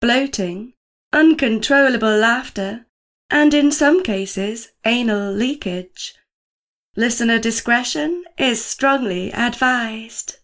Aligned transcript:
bloating, 0.00 0.72
uncontrollable 1.12 2.16
laughter, 2.16 2.86
and 3.30 3.52
in 3.52 3.72
some 3.72 4.02
cases, 4.02 4.70
anal 4.84 5.32
leakage. 5.32 6.14
Listener 6.96 7.38
discretion 7.38 8.24
is 8.38 8.64
strongly 8.64 9.32
advised. 9.32 10.36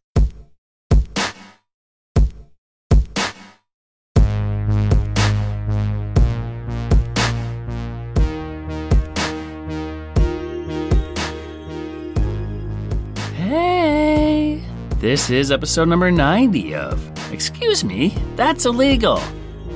Hey! 13.36 14.62
This 14.98 15.30
is 15.30 15.52
episode 15.52 15.88
number 15.88 16.10
90 16.10 16.74
of 16.74 17.32
Excuse 17.32 17.84
Me, 17.84 18.16
That's 18.36 18.64
Illegal, 18.64 19.20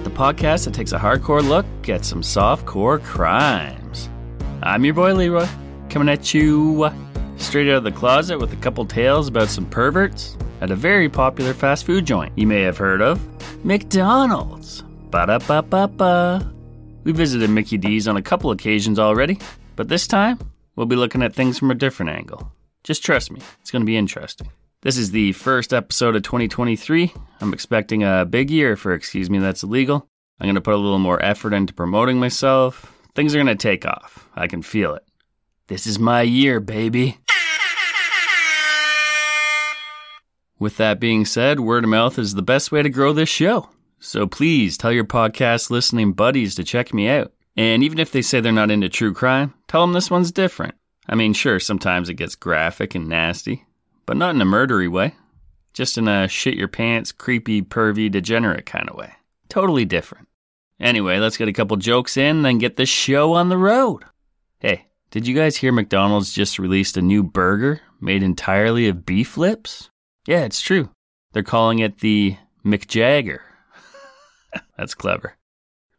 the 0.09 0.15
podcast 0.15 0.65
that 0.65 0.73
takes 0.73 0.93
a 0.93 0.99
hardcore 0.99 1.47
look 1.47 1.67
at 1.89 2.05
some 2.05 2.23
softcore 2.23 3.03
crimes. 3.03 4.09
I'm 4.63 4.85
your 4.85 4.95
boy 4.95 5.13
Leroy, 5.13 5.47
coming 5.91 6.09
at 6.09 6.33
you 6.33 6.91
straight 7.37 7.69
out 7.69 7.79
of 7.79 7.85
the 7.85 7.93
closet 7.93 8.39
with 8.39 8.53
a 8.53 8.57
couple 8.57 8.87
tales 8.87 9.29
about 9.29 9.49
some 9.49 9.67
perverts 9.67 10.37
at 10.61 10.71
a 10.71 10.77
very 10.77 11.09
popular 11.09 11.53
fast 11.53 11.85
food 11.85 12.07
joint 12.07 12.33
you 12.37 12.47
may 12.47 12.63
have 12.63 12.79
heard 12.79 13.03
of 13.03 13.21
McDonald's. 13.65 14.83
Ba 15.11 15.27
da 15.27 15.39
ba 15.41 15.63
ba 15.63 15.87
ba. 15.89 16.53
We 17.05 17.13
visited 17.13 17.51
Mickey 17.51 17.77
D's 17.77 18.09
on 18.09 18.17
a 18.17 18.23
couple 18.23 18.51
occasions 18.51 18.99
already, 18.99 19.39
but 19.77 19.89
this 19.89 20.07
time 20.07 20.39
we'll 20.75 20.87
be 20.87 20.97
looking 20.97 21.23
at 21.23 21.35
things 21.35 21.59
from 21.59 21.71
a 21.71 21.75
different 21.75 22.11
angle. 22.11 22.51
Just 22.83 23.05
trust 23.05 23.31
me, 23.31 23.41
it's 23.61 23.71
going 23.71 23.83
to 23.83 23.87
be 23.87 23.97
interesting. 23.97 24.49
This 24.81 24.97
is 24.97 25.11
the 25.11 25.33
first 25.33 25.75
episode 25.75 26.15
of 26.15 26.23
2023. 26.23 27.13
I'm 27.41 27.53
expecting 27.53 28.05
a 28.05 28.25
big 28.25 28.49
year 28.49 28.77
for 28.77 28.95
Excuse 28.95 29.29
Me 29.29 29.41
That's 29.41 29.65
Illegal. 29.65 30.07
I'm 30.39 30.45
going 30.45 30.55
to 30.55 30.61
put 30.61 30.75
a 30.75 30.77
little 30.77 31.01
more 31.01 31.21
effort 31.21 31.53
into 31.53 31.75
promoting 31.75 32.21
myself. 32.21 32.97
Things 33.13 33.35
are 33.35 33.39
going 33.39 33.49
to 33.49 33.57
take 33.57 33.85
off. 33.85 34.29
I 34.37 34.47
can 34.47 34.63
feel 34.63 34.95
it. 34.95 35.03
This 35.67 35.85
is 35.85 35.99
my 35.99 36.23
year, 36.23 36.61
baby. 36.61 37.19
With 40.61 40.77
that 40.77 41.01
being 41.01 41.25
said, 41.25 41.59
word 41.59 41.83
of 41.83 41.91
mouth 41.91 42.17
is 42.17 42.35
the 42.35 42.43
best 42.43 42.71
way 42.71 42.81
to 42.81 42.89
grow 42.89 43.13
this 43.13 43.29
show. 43.29 43.71
So 43.99 44.29
please 44.29 44.79
tell 44.79 44.93
your 44.93 45.05
podcast 45.05 45.71
listening 45.71 46.13
buddies 46.13 46.55
to 46.55 46.63
check 46.63 46.95
me 46.95 47.09
out. 47.09 47.33
And 47.57 47.83
even 47.83 47.99
if 47.99 48.13
they 48.13 48.23
say 48.23 48.39
they're 48.39 48.53
not 48.53 48.71
into 48.71 48.89
true 48.89 49.13
crime, 49.13 49.55
tell 49.67 49.81
them 49.81 49.93
this 49.93 50.09
one's 50.09 50.31
different. 50.31 50.77
I 51.09 51.17
mean, 51.17 51.33
sure, 51.33 51.59
sometimes 51.59 52.09
it 52.09 52.15
gets 52.15 52.37
graphic 52.37 52.95
and 52.95 53.09
nasty, 53.09 53.65
but 54.09 54.17
not 54.17 54.35
in 54.35 54.41
a 54.41 54.47
murdery 54.47 54.91
way. 54.91 55.15
Just 55.75 55.99
in 55.99 56.09
a 56.09 56.27
shit 56.29 56.55
your 56.55 56.67
pants, 56.67 57.13
creepy, 57.13 57.61
pervy, 57.61 58.11
degenerate 58.11 58.65
kind 58.65 58.89
of 58.89 58.97
way. 58.97 59.13
Totally 59.51 59.85
different. 59.85 60.29
Anyway, 60.81 61.19
let's 61.19 61.37
get 61.37 61.47
a 61.47 61.53
couple 61.53 61.77
jokes 61.77 62.17
in, 62.17 62.41
then 62.41 62.57
get 62.57 62.77
this 62.77 62.89
show 62.89 63.35
on 63.35 63.51
the 63.51 63.59
road. 63.59 64.05
Hey, 64.61 64.87
did 65.11 65.27
you 65.27 65.37
guys 65.37 65.59
hear 65.59 65.73
McDonald's 65.73 66.33
just 66.33 66.59
released 66.59 66.97
a 66.97 67.03
new 67.03 67.23
burger 67.23 67.83
made 68.01 68.23
entirely 68.23 68.89
of 68.89 69.05
beef 69.05 69.37
lips? 69.37 69.91
Yeah, 70.27 70.45
it's 70.45 70.63
true. 70.63 70.89
They're 71.35 71.43
calling 71.43 71.81
it 71.81 71.99
the 71.99 72.39
McJagger. 72.65 73.41
That's 74.79 74.95
clever. 74.95 75.37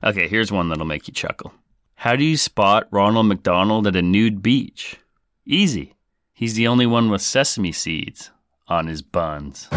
Okay, 0.03 0.27
here's 0.27 0.51
one 0.51 0.69
that'll 0.69 0.83
make 0.83 1.07
you 1.07 1.13
chuckle. 1.13 1.53
How 1.93 2.15
do 2.15 2.23
you 2.23 2.37
spot 2.37 2.87
Ronald 2.89 3.27
McDonald 3.27 3.85
at 3.85 3.95
a 3.95 4.01
nude 4.01 4.41
beach? 4.41 4.97
Easy. 5.45 5.93
He's 6.39 6.53
the 6.53 6.69
only 6.69 6.85
one 6.85 7.09
with 7.09 7.21
sesame 7.21 7.73
seeds 7.73 8.31
on 8.69 8.87
his 8.87 9.01
buns. 9.01 9.67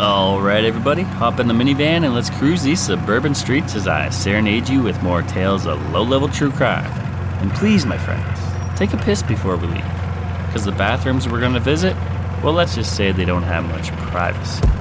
All 0.00 0.40
right, 0.40 0.64
everybody, 0.64 1.02
hop 1.02 1.38
in 1.38 1.46
the 1.46 1.54
minivan 1.54 2.04
and 2.04 2.12
let's 2.12 2.28
cruise 2.28 2.64
these 2.64 2.80
suburban 2.80 3.32
streets 3.32 3.76
as 3.76 3.86
I 3.86 4.08
serenade 4.08 4.68
you 4.68 4.82
with 4.82 5.00
more 5.00 5.22
tales 5.22 5.64
of 5.64 5.80
low 5.92 6.02
level 6.02 6.26
true 6.26 6.50
crime. 6.50 6.90
And 7.40 7.52
please, 7.52 7.86
my 7.86 7.98
friends, 7.98 8.40
take 8.76 8.92
a 8.92 8.96
piss 8.96 9.22
before 9.22 9.56
we 9.58 9.68
leave. 9.68 9.92
Because 10.46 10.64
the 10.64 10.72
bathrooms 10.72 11.28
we're 11.28 11.38
going 11.38 11.54
to 11.54 11.60
visit, 11.60 11.94
well, 12.42 12.52
let's 12.52 12.74
just 12.74 12.96
say 12.96 13.12
they 13.12 13.24
don't 13.24 13.44
have 13.44 13.64
much 13.64 13.92
privacy. 14.10 14.73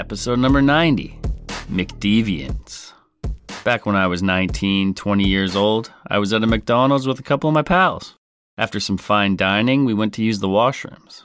Episode 0.00 0.38
number 0.38 0.62
90 0.62 1.18
McDeviants. 1.70 2.94
Back 3.64 3.84
when 3.84 3.96
I 3.96 4.06
was 4.06 4.22
19, 4.22 4.94
20 4.94 5.28
years 5.28 5.54
old, 5.54 5.92
I 6.06 6.16
was 6.16 6.32
at 6.32 6.42
a 6.42 6.46
McDonald's 6.46 7.06
with 7.06 7.20
a 7.20 7.22
couple 7.22 7.50
of 7.50 7.54
my 7.54 7.60
pals. 7.60 8.14
After 8.56 8.80
some 8.80 8.96
fine 8.96 9.36
dining, 9.36 9.84
we 9.84 9.92
went 9.92 10.14
to 10.14 10.24
use 10.24 10.38
the 10.38 10.48
washrooms. 10.48 11.24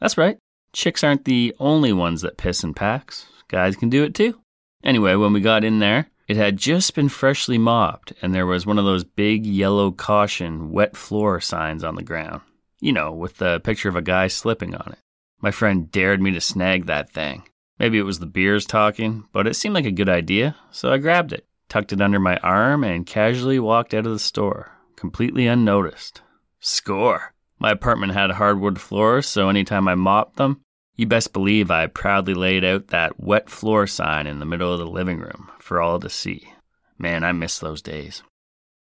That's 0.00 0.16
right, 0.16 0.38
chicks 0.72 1.04
aren't 1.04 1.26
the 1.26 1.54
only 1.58 1.92
ones 1.92 2.22
that 2.22 2.38
piss 2.38 2.64
in 2.64 2.72
packs. 2.72 3.26
Guys 3.48 3.76
can 3.76 3.90
do 3.90 4.04
it 4.04 4.14
too. 4.14 4.40
Anyway, 4.82 5.14
when 5.16 5.34
we 5.34 5.42
got 5.42 5.62
in 5.62 5.78
there, 5.78 6.08
it 6.26 6.38
had 6.38 6.56
just 6.56 6.94
been 6.94 7.10
freshly 7.10 7.58
mopped, 7.58 8.14
and 8.22 8.34
there 8.34 8.46
was 8.46 8.64
one 8.64 8.78
of 8.78 8.86
those 8.86 9.04
big 9.04 9.44
yellow 9.44 9.92
caution 9.92 10.72
wet 10.72 10.96
floor 10.96 11.42
signs 11.42 11.84
on 11.84 11.94
the 11.94 12.02
ground. 12.02 12.40
You 12.80 12.94
know, 12.94 13.12
with 13.12 13.36
the 13.36 13.60
picture 13.60 13.90
of 13.90 13.96
a 13.96 14.02
guy 14.02 14.28
slipping 14.28 14.74
on 14.74 14.92
it. 14.92 14.98
My 15.42 15.50
friend 15.50 15.92
dared 15.92 16.22
me 16.22 16.30
to 16.30 16.40
snag 16.40 16.86
that 16.86 17.10
thing. 17.10 17.42
Maybe 17.78 17.98
it 17.98 18.04
was 18.04 18.20
the 18.20 18.26
beers 18.26 18.66
talking, 18.66 19.24
but 19.32 19.46
it 19.46 19.54
seemed 19.54 19.74
like 19.74 19.84
a 19.84 19.90
good 19.90 20.08
idea, 20.08 20.56
so 20.70 20.92
I 20.92 20.98
grabbed 20.98 21.32
it. 21.32 21.46
tucked 21.68 21.92
it 21.92 22.00
under 22.00 22.20
my 22.20 22.36
arm, 22.38 22.84
and 22.84 23.06
casually 23.06 23.58
walked 23.58 23.94
out 23.94 24.06
of 24.06 24.12
the 24.12 24.18
store, 24.18 24.72
completely 24.96 25.46
unnoticed. 25.46 26.22
Score! 26.60 27.34
My 27.58 27.70
apartment 27.70 28.12
had 28.12 28.32
hardwood 28.32 28.80
floors, 28.80 29.26
so 29.26 29.48
anytime 29.48 29.88
I 29.88 29.94
mopped 29.94 30.36
them, 30.36 30.60
you 30.96 31.06
best 31.06 31.32
believe 31.32 31.70
I 31.70 31.86
proudly 31.86 32.34
laid 32.34 32.64
out 32.64 32.88
that 32.88 33.18
wet 33.18 33.50
floor 33.50 33.86
sign 33.86 34.26
in 34.26 34.38
the 34.38 34.46
middle 34.46 34.72
of 34.72 34.78
the 34.78 34.86
living 34.86 35.18
room 35.18 35.50
for 35.58 35.80
all 35.80 35.98
to 36.00 36.10
see. 36.10 36.52
Man, 36.98 37.24
I 37.24 37.32
miss 37.32 37.58
those 37.58 37.82
days. 37.82 38.22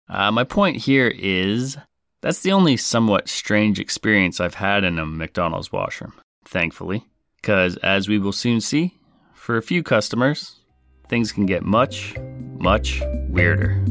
Uh, 0.08 0.30
my 0.30 0.44
point 0.44 0.76
here 0.76 1.08
is 1.08 1.78
that's 2.20 2.40
the 2.40 2.52
only 2.52 2.76
somewhat 2.76 3.28
strange 3.28 3.80
experience 3.80 4.40
I've 4.40 4.54
had 4.54 4.84
in 4.84 4.98
a 4.98 5.06
McDonald's 5.06 5.72
washroom, 5.72 6.12
thankfully, 6.44 7.06
because 7.44 7.76
as 7.82 8.08
we 8.08 8.18
will 8.18 8.32
soon 8.32 8.58
see, 8.58 8.96
for 9.34 9.58
a 9.58 9.62
few 9.62 9.82
customers, 9.82 10.60
things 11.08 11.30
can 11.30 11.44
get 11.44 11.62
much, 11.62 12.16
much 12.56 13.02
weirder. 13.28 13.84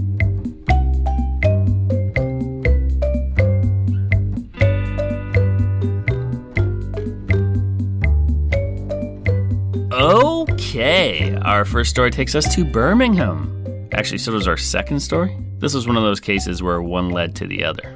Okay, 9.92 11.36
our 11.44 11.64
first 11.64 11.92
story 11.92 12.10
takes 12.10 12.34
us 12.34 12.56
to 12.56 12.66
Birmingham. 12.66 13.88
Actually, 13.94 14.18
so 14.18 14.32
does 14.32 14.48
our 14.48 14.58
second 14.58 15.00
story. 15.00 15.38
This 15.60 15.76
was 15.76 15.86
one 15.86 15.96
of 15.96 16.02
those 16.02 16.20
cases 16.20 16.64
where 16.64 16.82
one 16.82 17.12
led 17.12 17.36
to 17.36 17.46
the 17.46 17.64
other. 17.64 17.96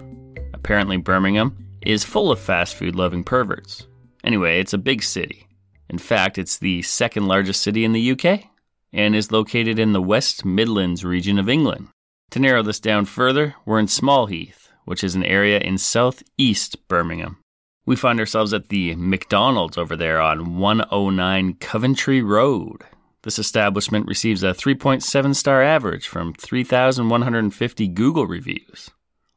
Apparently, 0.53 0.97
Birmingham 0.97 1.57
is 1.81 2.03
full 2.03 2.31
of 2.31 2.39
fast 2.39 2.75
food 2.75 2.95
loving 2.95 3.23
perverts. 3.23 3.87
Anyway, 4.23 4.59
it's 4.59 4.73
a 4.73 4.77
big 4.77 5.01
city. 5.01 5.46
In 5.89 5.97
fact, 5.97 6.37
it's 6.37 6.57
the 6.57 6.81
second 6.81 7.27
largest 7.27 7.61
city 7.61 7.85
in 7.85 7.93
the 7.93 8.11
UK 8.11 8.45
and 8.91 9.15
is 9.15 9.31
located 9.31 9.79
in 9.79 9.93
the 9.93 10.01
West 10.01 10.45
Midlands 10.45 11.03
region 11.03 11.39
of 11.39 11.49
England. 11.49 11.89
To 12.31 12.39
narrow 12.39 12.63
this 12.63 12.79
down 12.79 13.05
further, 13.05 13.55
we're 13.65 13.79
in 13.79 13.87
Small 13.87 14.25
Heath, 14.25 14.69
which 14.85 15.03
is 15.03 15.15
an 15.15 15.23
area 15.23 15.59
in 15.59 15.77
southeast 15.77 16.87
Birmingham. 16.87 17.37
We 17.85 17.95
find 17.95 18.19
ourselves 18.19 18.53
at 18.53 18.67
the 18.67 18.95
McDonald's 18.95 19.77
over 19.77 19.95
there 19.95 20.19
on 20.19 20.57
109 20.57 21.53
Coventry 21.53 22.21
Road. 22.21 22.83
This 23.23 23.39
establishment 23.39 24.07
receives 24.07 24.43
a 24.43 24.47
3.7 24.47 25.35
star 25.35 25.63
average 25.63 26.07
from 26.07 26.33
3,150 26.33 27.87
Google 27.87 28.27
reviews. 28.27 28.89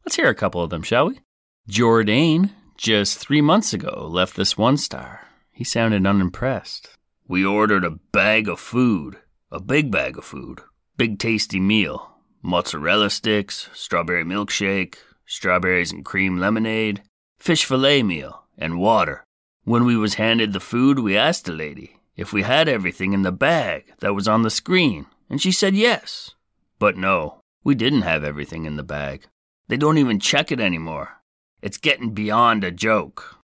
Let's 0.05 0.17
hear 0.17 0.29
a 0.29 0.35
couple 0.35 0.62
of 0.62 0.70
them, 0.70 0.82
shall 0.82 1.08
we? 1.08 1.20
Jourdain, 1.69 2.50
just 2.76 3.19
three 3.19 3.41
months 3.41 3.73
ago, 3.73 4.08
left 4.11 4.35
this 4.35 4.58
one 4.58 4.76
star. 4.76 5.29
He 5.60 5.64
sounded 5.64 6.06
unimpressed. 6.06 6.96
We 7.28 7.44
ordered 7.44 7.84
a 7.84 7.90
bag 7.90 8.48
of 8.48 8.58
food, 8.58 9.18
a 9.52 9.60
big 9.60 9.90
bag 9.90 10.16
of 10.16 10.24
food, 10.24 10.62
big 10.96 11.18
tasty 11.18 11.60
meal, 11.60 12.12
mozzarella 12.40 13.10
sticks, 13.10 13.68
strawberry 13.74 14.24
milkshake, 14.24 14.94
strawberries 15.26 15.92
and 15.92 16.02
cream 16.02 16.38
lemonade, 16.38 17.02
fish 17.38 17.66
fillet 17.66 18.02
meal, 18.02 18.44
and 18.56 18.78
water. 18.78 19.22
When 19.64 19.84
we 19.84 19.98
was 19.98 20.14
handed 20.14 20.54
the 20.54 20.60
food, 20.60 20.98
we 20.98 21.14
asked 21.14 21.44
the 21.44 21.52
lady 21.52 22.00
if 22.16 22.32
we 22.32 22.40
had 22.40 22.66
everything 22.66 23.12
in 23.12 23.20
the 23.20 23.30
bag 23.30 23.92
that 23.98 24.14
was 24.14 24.26
on 24.26 24.40
the 24.40 24.48
screen, 24.48 25.04
and 25.28 25.42
she 25.42 25.52
said 25.52 25.74
yes. 25.74 26.30
But 26.78 26.96
no, 26.96 27.42
we 27.62 27.74
didn't 27.74 28.08
have 28.08 28.24
everything 28.24 28.64
in 28.64 28.76
the 28.76 28.82
bag. 28.82 29.26
They 29.68 29.76
don't 29.76 29.98
even 29.98 30.20
check 30.20 30.50
it 30.50 30.58
anymore. 30.58 31.20
It's 31.60 31.76
getting 31.76 32.14
beyond 32.14 32.64
a 32.64 32.70
joke. 32.70 33.36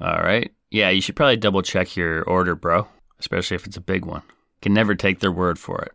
All 0.00 0.20
right. 0.20 0.52
Yeah, 0.70 0.90
you 0.90 1.00
should 1.00 1.16
probably 1.16 1.36
double 1.36 1.62
check 1.62 1.96
your 1.96 2.22
order, 2.22 2.54
bro, 2.54 2.86
especially 3.18 3.56
if 3.56 3.66
it's 3.66 3.76
a 3.76 3.80
big 3.80 4.04
one. 4.04 4.22
Can 4.62 4.72
never 4.72 4.94
take 4.94 5.20
their 5.20 5.32
word 5.32 5.58
for 5.58 5.82
it. 5.82 5.92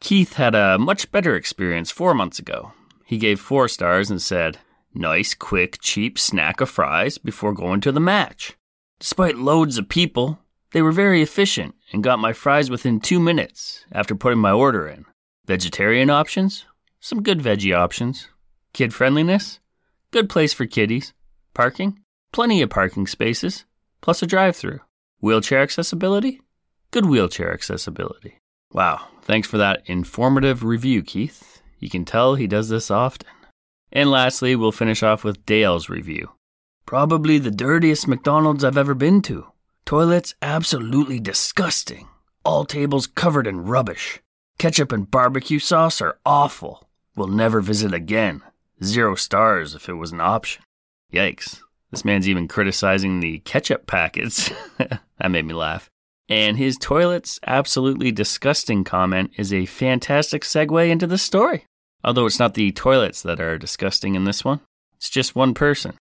Keith 0.00 0.34
had 0.34 0.54
a 0.54 0.78
much 0.78 1.10
better 1.10 1.36
experience 1.36 1.90
four 1.90 2.14
months 2.14 2.38
ago. 2.38 2.72
He 3.04 3.18
gave 3.18 3.40
four 3.40 3.68
stars 3.68 4.10
and 4.10 4.20
said, 4.20 4.58
Nice, 4.92 5.34
quick, 5.34 5.78
cheap 5.80 6.18
snack 6.18 6.60
of 6.60 6.68
fries 6.68 7.16
before 7.18 7.52
going 7.52 7.80
to 7.82 7.92
the 7.92 8.00
match. 8.00 8.56
Despite 8.98 9.36
loads 9.36 9.78
of 9.78 9.88
people, 9.88 10.38
they 10.72 10.82
were 10.82 10.92
very 10.92 11.22
efficient 11.22 11.74
and 11.92 12.02
got 12.02 12.18
my 12.18 12.32
fries 12.32 12.70
within 12.70 13.00
two 13.00 13.20
minutes 13.20 13.84
after 13.92 14.14
putting 14.14 14.38
my 14.38 14.52
order 14.52 14.86
in. 14.86 15.06
Vegetarian 15.46 16.10
options? 16.10 16.64
Some 17.00 17.22
good 17.22 17.40
veggie 17.40 17.76
options. 17.76 18.28
Kid 18.72 18.92
friendliness? 18.92 19.60
Good 20.10 20.28
place 20.28 20.52
for 20.52 20.66
kiddies. 20.66 21.12
Parking? 21.54 22.00
Plenty 22.32 22.62
of 22.62 22.70
parking 22.70 23.06
spaces, 23.06 23.64
plus 24.00 24.22
a 24.22 24.26
drive 24.26 24.56
through. 24.56 24.80
Wheelchair 25.20 25.60
accessibility? 25.60 26.40
Good 26.90 27.06
wheelchair 27.06 27.52
accessibility. 27.52 28.38
Wow, 28.72 29.08
thanks 29.22 29.48
for 29.48 29.58
that 29.58 29.82
informative 29.86 30.64
review, 30.64 31.02
Keith. 31.02 31.62
You 31.78 31.90
can 31.90 32.04
tell 32.04 32.34
he 32.34 32.46
does 32.46 32.68
this 32.68 32.90
often. 32.90 33.28
And 33.92 34.10
lastly, 34.10 34.54
we'll 34.54 34.72
finish 34.72 35.02
off 35.02 35.24
with 35.24 35.44
Dale's 35.46 35.88
review. 35.88 36.30
Probably 36.86 37.38
the 37.38 37.50
dirtiest 37.50 38.08
McDonald's 38.08 38.64
I've 38.64 38.78
ever 38.78 38.94
been 38.94 39.22
to. 39.22 39.46
Toilets 39.84 40.34
absolutely 40.42 41.18
disgusting. 41.18 42.08
All 42.44 42.64
tables 42.64 43.06
covered 43.06 43.46
in 43.46 43.64
rubbish. 43.64 44.20
Ketchup 44.58 44.92
and 44.92 45.10
barbecue 45.10 45.58
sauce 45.58 46.00
are 46.00 46.18
awful. 46.24 46.88
We'll 47.16 47.28
never 47.28 47.60
visit 47.60 47.92
again. 47.92 48.42
Zero 48.82 49.14
stars 49.14 49.74
if 49.74 49.88
it 49.88 49.94
was 49.94 50.12
an 50.12 50.20
option. 50.20 50.62
Yikes. 51.12 51.60
This 51.90 52.04
man's 52.04 52.28
even 52.28 52.48
criticizing 52.48 53.20
the 53.20 53.40
ketchup 53.40 53.86
packets. 53.86 54.50
that 54.78 55.30
made 55.30 55.44
me 55.44 55.54
laugh. 55.54 55.90
And 56.28 56.56
his 56.56 56.76
toilets 56.78 57.40
absolutely 57.46 58.12
disgusting 58.12 58.84
comment 58.84 59.32
is 59.36 59.52
a 59.52 59.66
fantastic 59.66 60.42
segue 60.42 60.88
into 60.88 61.06
the 61.06 61.18
story. 61.18 61.64
Although 62.04 62.26
it's 62.26 62.38
not 62.38 62.54
the 62.54 62.70
toilets 62.70 63.22
that 63.22 63.40
are 63.40 63.58
disgusting 63.58 64.14
in 64.14 64.24
this 64.24 64.44
one, 64.44 64.60
it's 64.96 65.10
just 65.10 65.34
one 65.34 65.54
person, 65.54 65.94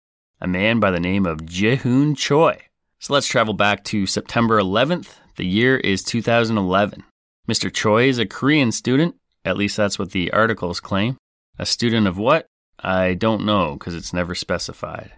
a 0.40 0.48
man 0.48 0.80
by 0.80 0.90
the 0.90 1.00
name 1.00 1.26
of 1.26 1.42
Jaehoon 1.42 2.16
Choi. 2.16 2.58
So 2.98 3.12
let's 3.12 3.28
travel 3.28 3.54
back 3.54 3.84
to 3.84 4.06
September 4.06 4.60
11th. 4.60 5.14
The 5.36 5.46
year 5.46 5.76
is 5.76 6.02
2011. 6.02 7.04
Mr. 7.48 7.72
Choi 7.72 8.08
is 8.08 8.18
a 8.18 8.26
Korean 8.26 8.72
student, 8.72 9.14
at 9.44 9.56
least 9.56 9.76
that's 9.76 9.98
what 9.98 10.10
the 10.10 10.32
articles 10.32 10.80
claim. 10.80 11.16
A 11.58 11.64
student 11.64 12.08
of 12.08 12.18
what? 12.18 12.46
I 12.80 13.14
don't 13.14 13.46
know 13.46 13.74
because 13.74 13.94
it's 13.94 14.12
never 14.12 14.34
specified. 14.34 15.12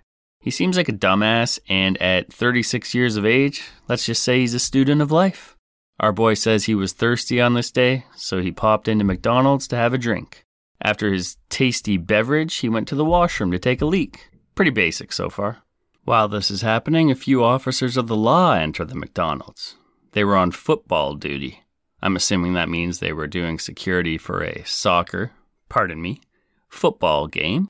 He 0.48 0.52
seems 0.52 0.78
like 0.78 0.88
a 0.88 0.94
dumbass, 0.94 1.58
and 1.68 2.00
at 2.00 2.32
36 2.32 2.94
years 2.94 3.18
of 3.18 3.26
age, 3.26 3.68
let's 3.86 4.06
just 4.06 4.22
say 4.22 4.40
he's 4.40 4.54
a 4.54 4.58
student 4.58 5.02
of 5.02 5.12
life. 5.12 5.58
Our 6.00 6.10
boy 6.10 6.32
says 6.32 6.64
he 6.64 6.74
was 6.74 6.94
thirsty 6.94 7.38
on 7.38 7.52
this 7.52 7.70
day, 7.70 8.06
so 8.16 8.40
he 8.40 8.50
popped 8.50 8.88
into 8.88 9.04
McDonald's 9.04 9.68
to 9.68 9.76
have 9.76 9.92
a 9.92 9.98
drink. 9.98 10.46
After 10.80 11.12
his 11.12 11.36
tasty 11.50 11.98
beverage, 11.98 12.54
he 12.54 12.68
went 12.70 12.88
to 12.88 12.94
the 12.94 13.04
washroom 13.04 13.50
to 13.50 13.58
take 13.58 13.82
a 13.82 13.84
leak. 13.84 14.30
Pretty 14.54 14.70
basic 14.70 15.12
so 15.12 15.28
far. 15.28 15.58
While 16.04 16.28
this 16.28 16.50
is 16.50 16.62
happening, 16.62 17.10
a 17.10 17.14
few 17.14 17.44
officers 17.44 17.98
of 17.98 18.08
the 18.08 18.16
law 18.16 18.54
enter 18.54 18.86
the 18.86 18.94
McDonald's. 18.94 19.76
They 20.12 20.24
were 20.24 20.38
on 20.38 20.52
football 20.52 21.14
duty. 21.14 21.62
I'm 22.00 22.16
assuming 22.16 22.54
that 22.54 22.70
means 22.70 23.00
they 23.00 23.12
were 23.12 23.26
doing 23.26 23.58
security 23.58 24.16
for 24.16 24.42
a 24.42 24.64
soccer, 24.64 25.32
pardon 25.68 26.00
me, 26.00 26.22
football 26.70 27.26
game. 27.26 27.68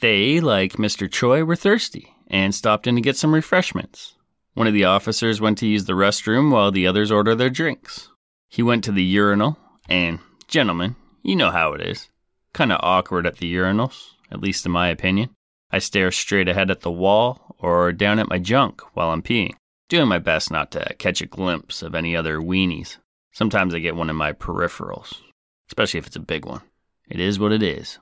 They, 0.00 0.40
like 0.40 0.74
Mr. 0.74 1.10
Choi, 1.10 1.44
were 1.44 1.56
thirsty 1.56 2.14
and 2.28 2.54
stopped 2.54 2.86
in 2.86 2.94
to 2.94 3.00
get 3.00 3.16
some 3.16 3.34
refreshments. 3.34 4.14
One 4.54 4.66
of 4.66 4.74
the 4.74 4.84
officers 4.84 5.40
went 5.40 5.58
to 5.58 5.66
use 5.66 5.86
the 5.86 5.94
restroom 5.94 6.52
while 6.52 6.70
the 6.70 6.86
others 6.86 7.10
order 7.10 7.34
their 7.34 7.50
drinks. 7.50 8.08
He 8.48 8.62
went 8.62 8.84
to 8.84 8.92
the 8.92 9.02
urinal, 9.02 9.58
and, 9.88 10.20
gentlemen, 10.46 10.96
you 11.22 11.36
know 11.36 11.50
how 11.50 11.72
it 11.72 11.80
is. 11.80 12.08
Kind 12.52 12.72
of 12.72 12.80
awkward 12.82 13.26
at 13.26 13.38
the 13.38 13.52
urinals, 13.52 14.10
at 14.30 14.40
least 14.40 14.64
in 14.66 14.72
my 14.72 14.88
opinion. 14.88 15.30
I 15.70 15.78
stare 15.78 16.10
straight 16.12 16.48
ahead 16.48 16.70
at 16.70 16.80
the 16.80 16.90
wall 16.90 17.56
or 17.58 17.92
down 17.92 18.18
at 18.18 18.28
my 18.28 18.38
junk 18.38 18.82
while 18.94 19.10
I'm 19.10 19.22
peeing, 19.22 19.54
doing 19.88 20.08
my 20.08 20.18
best 20.18 20.50
not 20.50 20.70
to 20.72 20.94
catch 20.98 21.20
a 21.20 21.26
glimpse 21.26 21.82
of 21.82 21.94
any 21.94 22.16
other 22.16 22.38
weenies. 22.38 22.98
Sometimes 23.32 23.74
I 23.74 23.80
get 23.80 23.96
one 23.96 24.10
in 24.10 24.16
my 24.16 24.32
peripherals, 24.32 25.20
especially 25.68 25.98
if 25.98 26.06
it's 26.06 26.16
a 26.16 26.20
big 26.20 26.46
one. 26.46 26.62
It 27.08 27.20
is 27.20 27.38
what 27.38 27.52
it 27.52 27.62
is. 27.62 27.98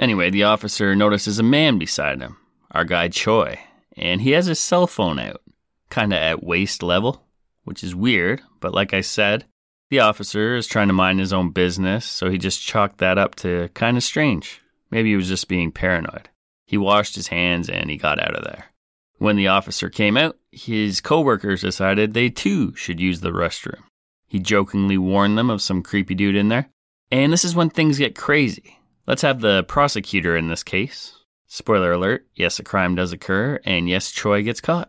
Anyway, 0.00 0.30
the 0.30 0.44
officer 0.44 0.96
notices 0.96 1.38
a 1.38 1.42
man 1.42 1.78
beside 1.78 2.22
him, 2.22 2.38
our 2.70 2.84
guy 2.84 3.06
Choi, 3.08 3.60
and 3.98 4.22
he 4.22 4.30
has 4.30 4.46
his 4.46 4.58
cell 4.58 4.86
phone 4.86 5.18
out, 5.18 5.42
kinda 5.90 6.18
at 6.18 6.42
waist 6.42 6.82
level, 6.82 7.26
which 7.64 7.84
is 7.84 7.94
weird, 7.94 8.40
but 8.60 8.72
like 8.72 8.94
I 8.94 9.02
said, 9.02 9.44
the 9.90 10.00
officer 10.00 10.56
is 10.56 10.66
trying 10.66 10.88
to 10.88 10.94
mind 10.94 11.20
his 11.20 11.34
own 11.34 11.50
business, 11.50 12.06
so 12.06 12.30
he 12.30 12.38
just 12.38 12.62
chalked 12.62 12.96
that 12.98 13.18
up 13.18 13.34
to 13.36 13.68
kinda 13.74 14.00
strange. 14.00 14.62
Maybe 14.90 15.10
he 15.10 15.16
was 15.16 15.28
just 15.28 15.48
being 15.48 15.70
paranoid. 15.70 16.30
He 16.66 16.78
washed 16.78 17.14
his 17.14 17.28
hands 17.28 17.68
and 17.68 17.90
he 17.90 17.98
got 17.98 18.18
out 18.18 18.34
of 18.34 18.44
there. 18.44 18.70
When 19.18 19.36
the 19.36 19.48
officer 19.48 19.90
came 19.90 20.16
out, 20.16 20.38
his 20.50 21.02
coworkers 21.02 21.60
decided 21.60 22.14
they 22.14 22.30
too 22.30 22.74
should 22.74 23.00
use 23.00 23.20
the 23.20 23.32
restroom. 23.32 23.82
He 24.26 24.38
jokingly 24.38 24.96
warned 24.96 25.36
them 25.36 25.50
of 25.50 25.60
some 25.60 25.82
creepy 25.82 26.14
dude 26.14 26.36
in 26.36 26.48
there. 26.48 26.70
And 27.10 27.32
this 27.32 27.44
is 27.44 27.54
when 27.54 27.68
things 27.68 27.98
get 27.98 28.16
crazy. 28.16 28.79
Let's 29.10 29.22
have 29.22 29.40
the 29.40 29.64
prosecutor 29.64 30.36
in 30.36 30.46
this 30.46 30.62
case. 30.62 31.16
Spoiler 31.48 31.90
alert 31.90 32.28
yes, 32.36 32.60
a 32.60 32.62
crime 32.62 32.94
does 32.94 33.12
occur, 33.12 33.58
and 33.64 33.88
yes, 33.88 34.12
Choi 34.12 34.44
gets 34.44 34.60
caught. 34.60 34.88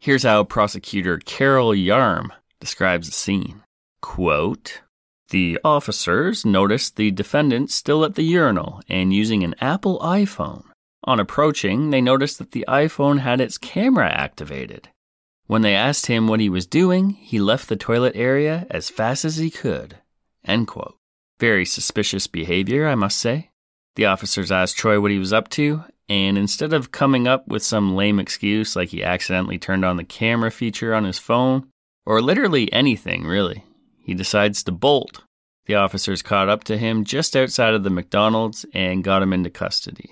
Here's 0.00 0.22
how 0.22 0.44
prosecutor 0.44 1.18
Carol 1.18 1.72
Yarm 1.72 2.30
describes 2.60 3.08
the 3.08 3.12
scene. 3.12 3.62
Quote 4.00 4.80
The 5.28 5.58
officers 5.62 6.46
noticed 6.46 6.96
the 6.96 7.10
defendant 7.10 7.70
still 7.70 8.06
at 8.06 8.14
the 8.14 8.22
urinal 8.22 8.80
and 8.88 9.12
using 9.12 9.44
an 9.44 9.54
Apple 9.60 9.98
iPhone. 9.98 10.64
On 11.04 11.20
approaching, 11.20 11.90
they 11.90 12.00
noticed 12.00 12.38
that 12.38 12.52
the 12.52 12.64
iPhone 12.68 13.18
had 13.18 13.38
its 13.38 13.58
camera 13.58 14.08
activated. 14.08 14.88
When 15.46 15.60
they 15.60 15.74
asked 15.74 16.06
him 16.06 16.26
what 16.26 16.40
he 16.40 16.48
was 16.48 16.64
doing, 16.66 17.10
he 17.10 17.38
left 17.38 17.68
the 17.68 17.76
toilet 17.76 18.16
area 18.16 18.66
as 18.70 18.88
fast 18.88 19.26
as 19.26 19.36
he 19.36 19.50
could. 19.50 19.98
End 20.42 20.66
quote. 20.66 20.96
Very 21.38 21.66
suspicious 21.66 22.26
behavior, 22.26 22.88
I 22.88 22.94
must 22.94 23.18
say. 23.18 23.50
The 23.98 24.06
officers 24.06 24.52
asked 24.52 24.76
Choi 24.76 25.00
what 25.00 25.10
he 25.10 25.18
was 25.18 25.32
up 25.32 25.48
to, 25.48 25.82
and 26.08 26.38
instead 26.38 26.72
of 26.72 26.92
coming 26.92 27.26
up 27.26 27.48
with 27.48 27.64
some 27.64 27.96
lame 27.96 28.20
excuse 28.20 28.76
like 28.76 28.90
he 28.90 29.02
accidentally 29.02 29.58
turned 29.58 29.84
on 29.84 29.96
the 29.96 30.04
camera 30.04 30.52
feature 30.52 30.94
on 30.94 31.02
his 31.02 31.18
phone, 31.18 31.66
or 32.06 32.22
literally 32.22 32.72
anything 32.72 33.24
really, 33.26 33.64
he 34.00 34.14
decides 34.14 34.62
to 34.62 34.70
bolt. 34.70 35.24
The 35.66 35.74
officers 35.74 36.22
caught 36.22 36.48
up 36.48 36.62
to 36.64 36.78
him 36.78 37.02
just 37.02 37.34
outside 37.34 37.74
of 37.74 37.82
the 37.82 37.90
McDonald's 37.90 38.64
and 38.72 39.02
got 39.02 39.20
him 39.20 39.32
into 39.32 39.50
custody. 39.50 40.10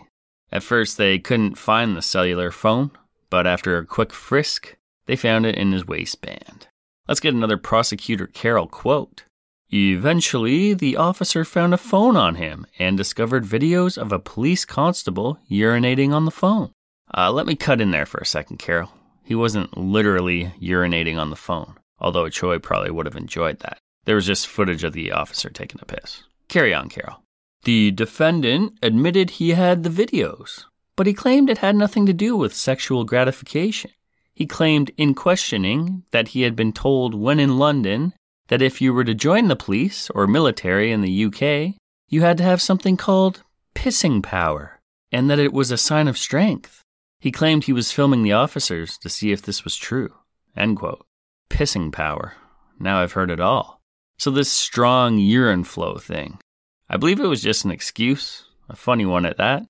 At 0.51 0.65
first, 0.65 0.99
they 0.99 1.21
couldn't 1.21 1.55
find 1.55 1.97
the 1.97 2.03
cellular 2.03 2.51
phone, 2.51 2.91
but 3.31 3.47
after 3.47 3.79
a 3.79 3.87
quick 3.87 4.13
frisk, 4.13 4.77
they 5.07 5.15
found 5.15 5.47
it 5.47 5.55
in 5.55 5.71
his 5.71 5.87
waistband. 5.87 6.67
Let's 7.07 7.21
get 7.21 7.35
another 7.35 7.57
prosecutor 7.57 8.27
Carol 8.27 8.67
quote. 8.67 9.26
Eventually, 9.73 10.75
the 10.75 10.97
officer 10.97 11.45
found 11.45 11.75
a 11.75 11.79
phone 11.79 12.17
on 12.17 12.37
him 12.37 12.67
and 12.79 12.97
discovered 12.97 13.45
videos 13.45 13.99
of 13.99 14.13
a 14.13 14.19
police 14.19 14.65
constable 14.65 15.39
urinating 15.51 16.13
on 16.13 16.25
the 16.25 16.31
phone. 16.31 16.71
Uh, 17.17 17.33
let 17.33 17.47
me 17.47 17.57
cut 17.57 17.81
in 17.81 17.91
there 17.91 18.07
for 18.07 18.19
a 18.19 18.27
second, 18.27 18.59
Carol. 18.59 18.93
He 19.25 19.35
wasn't 19.35 19.77
literally 19.77 20.53
urinating 20.63 21.19
on 21.19 21.31
the 21.31 21.37
phone, 21.37 21.75
although 21.99 22.29
Choi 22.29 22.61
probably 22.61 22.93
would 22.93 23.07
have 23.07 23.17
enjoyed 23.17 23.59
that. 23.61 23.79
There 24.05 24.15
was 24.15 24.27
just 24.27 24.47
footage 24.47 24.85
of 24.85 24.93
the 24.93 25.11
officer 25.11 25.51
taking 25.51 25.81
a 25.83 25.85
piss. 25.85 26.23
Carry 26.49 26.73
on, 26.73 26.89
Carol. 26.89 27.23
The 27.65 27.91
defendant 27.91 28.79
admitted 28.83 29.31
he 29.31 29.51
had 29.51 29.83
the 29.83 29.91
videos, 29.91 30.65
but 30.95 31.09
he 31.09 31.13
claimed 31.13 31.51
it 31.51 31.59
had 31.59 31.75
nothing 31.75 32.07
to 32.07 32.13
do 32.13 32.37
with 32.37 32.55
sexual 32.55 33.03
gratification. 33.03 33.91
He 34.33 34.47
claimed 34.47 34.93
in 34.97 35.15
questioning 35.15 36.05
that 36.13 36.29
he 36.29 36.43
had 36.43 36.55
been 36.55 36.73
told 36.73 37.15
when 37.15 37.41
in 37.41 37.59
London 37.59 38.13
that 38.49 38.63
if 38.63 38.81
you 38.81 38.93
were 38.93 39.05
to 39.05 39.15
join 39.15 39.49
the 39.49 39.57
police 39.57 40.11
or 40.11 40.27
military 40.27 40.93
in 40.93 41.01
the 41.01 41.25
UK, 41.25 41.75
you 42.09 42.23
had 42.23 42.39
to 42.39 42.45
have 42.45 42.63
something 42.63 42.97
called 42.97 43.43
pissing 43.75 44.23
power, 44.23 44.81
and 45.13 45.29
that 45.29 45.39
it 45.39 45.53
was 45.53 45.71
a 45.71 45.77
sign 45.77 46.09
of 46.09 46.19
strength. 46.19 46.83
He 47.21 47.33
claimed 47.33 47.65
he 47.65 47.73
was 47.73 47.93
filming 47.93 48.23
the 48.23 48.33
officers 48.33 48.99
to 48.99 49.09
see 49.09 49.33
if 49.33 49.43
this 49.43 49.65
was 49.65 49.77
true. 49.77 50.15
End 50.57 50.77
quote. 50.77 51.05
Pissing 51.51 51.93
power. 51.93 52.35
Now 52.79 53.01
I've 53.01 53.13
heard 53.13 53.31
it 53.31 53.41
all. 53.41 53.81
So, 54.19 54.31
this 54.31 54.51
strong 54.51 55.19
urine 55.19 55.65
flow 55.65 55.97
thing, 55.97 56.39
I 56.89 56.97
believe 56.97 57.21
it 57.21 57.27
was 57.27 57.43
just 57.43 57.65
an 57.65 57.71
excuse, 57.71 58.45
a 58.69 58.77
funny 58.77 59.05
one 59.05 59.27
at 59.27 59.37
that. 59.37 59.65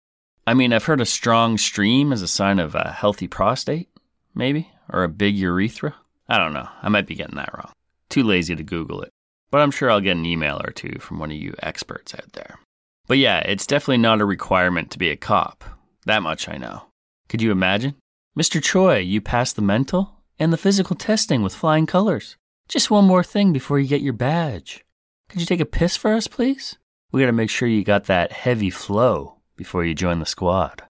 I 0.47 0.55
mean, 0.55 0.73
I've 0.73 0.85
heard 0.85 1.01
a 1.01 1.07
strong 1.07 1.59
stream 1.59 2.13
as 2.13 2.23
a 2.23 2.29
sign 2.29 2.61
of 2.61 2.77
a 2.77 2.93
healthy 2.93 3.27
prostate, 3.27 3.89
maybe, 4.35 4.71
or 4.89 5.03
a 5.03 5.09
big 5.09 5.37
urethra. 5.37 5.97
I 6.29 6.39
don't 6.39 6.53
know. 6.53 6.69
I 6.83 6.89
might 6.89 7.07
be 7.07 7.17
getting 7.17 7.37
that 7.37 7.53
wrong. 7.53 7.73
Too 8.09 8.23
lazy 8.23 8.55
to 8.55 8.63
Google 8.63 9.03
it. 9.03 9.11
But 9.51 9.61
I'm 9.61 9.71
sure 9.71 9.91
I'll 9.91 10.01
get 10.01 10.17
an 10.17 10.27
email 10.27 10.61
or 10.65 10.71
two 10.71 10.99
from 11.01 11.19
one 11.19 11.31
of 11.31 11.37
you 11.37 11.55
experts 11.63 12.15
out 12.15 12.33
there. 12.33 12.59
But 13.07 13.19
yeah, 13.19 13.39
it's 13.41 13.67
definitely 13.67 13.99
not 13.99 14.21
a 14.21 14.25
requirement 14.25 14.91
to 14.91 14.99
be 14.99 15.11
a 15.11 15.17
cop. 15.17 15.65
That 16.07 16.23
much 16.23 16.49
I 16.49 16.57
know. 16.57 16.85
Could 17.29 17.43
you 17.43 17.53
imagine? 17.53 17.95
Mr. 18.39 18.63
Choi, 18.63 18.99
you 18.99 19.21
passed 19.21 19.57
the 19.57 19.63
mental 19.63 20.17
and 20.39 20.53
the 20.53 20.59
physical 20.59 20.97
testing 20.97 21.43
with 21.43 21.55
flying 21.55 21.87
colors. 21.87 22.37
Just 22.69 22.91
one 22.91 23.07
more 23.07 23.25
thing 23.25 23.53
before 23.53 23.79
you 23.79 23.89
get 23.89 24.03
your 24.03 24.13
badge. 24.13 24.85
Could 25.29 25.41
you 25.41 25.47
take 25.47 25.61
a 25.61 25.65
piss 25.65 25.97
for 25.97 26.13
us, 26.13 26.27
please? 26.27 26.77
We 27.13 27.23
gotta 27.23 27.33
make 27.33 27.51
sure 27.51 27.69
you 27.69 27.85
got 27.85 28.05
that 28.05 28.33
heavy 28.33 28.71
flow 28.71 29.37
before 29.57 29.85
you 29.85 29.95
join 29.95 30.19
the 30.19 30.27
squad. 30.27 30.83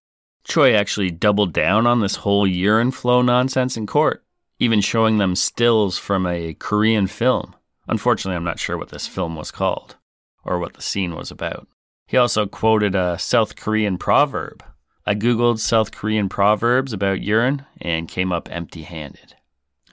Choi 0.45 0.75
actually 0.75 1.11
doubled 1.11 1.53
down 1.53 1.87
on 1.87 2.01
this 2.01 2.17
whole 2.17 2.47
urine 2.47 2.91
flow 2.91 3.23
nonsense 3.23 3.77
in 3.77 3.87
court 3.87 4.25
even 4.59 4.81
showing 4.81 5.19
them 5.19 5.37
stills 5.37 5.99
from 5.99 6.27
a 6.27 6.55
Korean 6.55 7.07
film. 7.07 7.55
Unfortunately, 7.89 8.37
I'm 8.37 8.45
not 8.45 8.59
sure 8.59 8.77
what 8.79 8.89
this 8.89 9.07
film 9.07 9.37
was 9.37 9.51
called 9.51 9.97
or 10.45 10.59
what 10.59 10.75
the 10.75 10.83
scene 10.83 11.15
was 11.15 11.31
about. 11.31 11.69
He 12.07 12.17
also 12.17 12.47
quoted 12.47 12.95
a 12.95 13.19
South 13.19 13.57
Korean 13.57 13.99
proverb. 13.99 14.65
I 15.05 15.15
googled 15.15 15.59
South 15.59 15.93
Korean 15.93 16.29
proverbs 16.29 16.93
about 16.93 17.23
urine 17.23 17.65
and 17.81 18.09
came 18.09 18.33
up 18.33 18.49
empty 18.51 18.83
handed. 18.83 19.35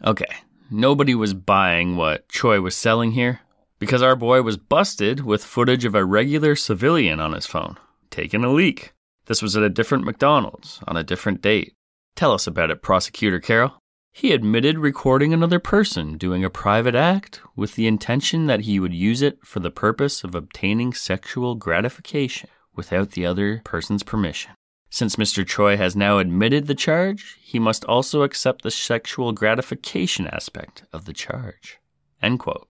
Okay, 0.05 0.25
nobody 0.70 1.15
was 1.15 1.34
buying 1.34 1.96
what 1.96 2.27
Choi 2.29 2.62
was 2.62 2.75
selling 2.75 3.12
here 3.12 3.41
because 3.79 4.01
our 4.01 4.15
boy 4.15 4.41
was 4.41 4.58
busted 4.58 5.25
with 5.25 5.43
footage 5.43 5.86
of 5.86 5.96
a 5.96 6.05
regular 6.05 6.55
civilian 6.55 7.20
on 7.20 7.34
his 7.34 7.46
phone 7.46 7.77
taking 8.10 8.43
a 8.43 8.50
leak. 8.50 8.93
This 9.25 9.41
was 9.41 9.58
at 9.58 9.63
a 9.63 9.70
different 9.70 10.05
McDonald's 10.05 10.79
on 10.88 10.98
a 10.98 11.03
different 11.03 11.41
date. 11.41 11.74
Tell 12.15 12.32
us 12.32 12.46
about 12.46 12.70
it, 12.70 12.82
Prosecutor 12.82 13.39
Carol. 13.39 13.82
He 14.15 14.32
admitted 14.32 14.77
recording 14.77 15.34
another 15.34 15.58
person 15.58 16.20
doing 16.20 16.46
a 16.46 16.50
private 16.50 16.93
act 16.93 17.41
with 17.55 17.74
the 17.74 17.88
intention 17.88 18.46
that 18.46 18.62
he 18.62 18.79
would 18.79 18.93
use 18.93 19.24
it 19.24 19.39
for 19.43 19.60
the 19.60 19.72
purpose 19.72 20.24
of 20.24 20.36
obtaining 20.36 20.93
sexual 20.93 21.55
gratification 21.55 22.48
without 22.75 23.12
the 23.12 23.25
other 23.25 23.62
person's 23.65 24.03
permission. 24.03 24.51
Since 24.91 25.15
Mr. 25.15 25.46
Choi 25.46 25.77
has 25.77 25.96
now 25.96 26.20
admitted 26.20 26.67
the 26.67 26.75
charge, 26.75 27.39
he 27.41 27.58
must 27.58 27.84
also 27.86 28.22
accept 28.22 28.62
the 28.62 28.70
sexual 28.70 29.32
gratification 29.32 30.27
aspect 30.27 30.84
of 30.93 31.05
the 31.05 31.13
charge. 31.13 31.79
End 32.22 32.38
quote. 32.38 32.67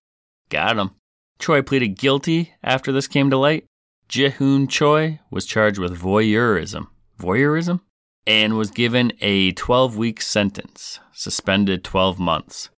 Got 0.47 0.77
him. 0.77 0.91
Choi 1.39 1.61
pleaded 1.61 1.99
guilty 1.99 2.53
after 2.63 2.93
this 2.93 3.09
came 3.09 3.29
to 3.29 3.37
light. 3.37 3.65
Jihoon 4.07 4.69
Choi 4.69 5.19
was 5.29 5.45
charged 5.45 5.77
with 5.77 5.99
voyeurism. 5.99 6.87
Voyeurism? 7.19 7.81
And 8.25 8.57
was 8.57 8.71
given 8.71 9.11
a 9.21 9.51
12 9.53 9.97
week 9.97 10.21
sentence, 10.21 10.99
suspended 11.11 11.83
12 11.83 12.19
months, 12.19 12.69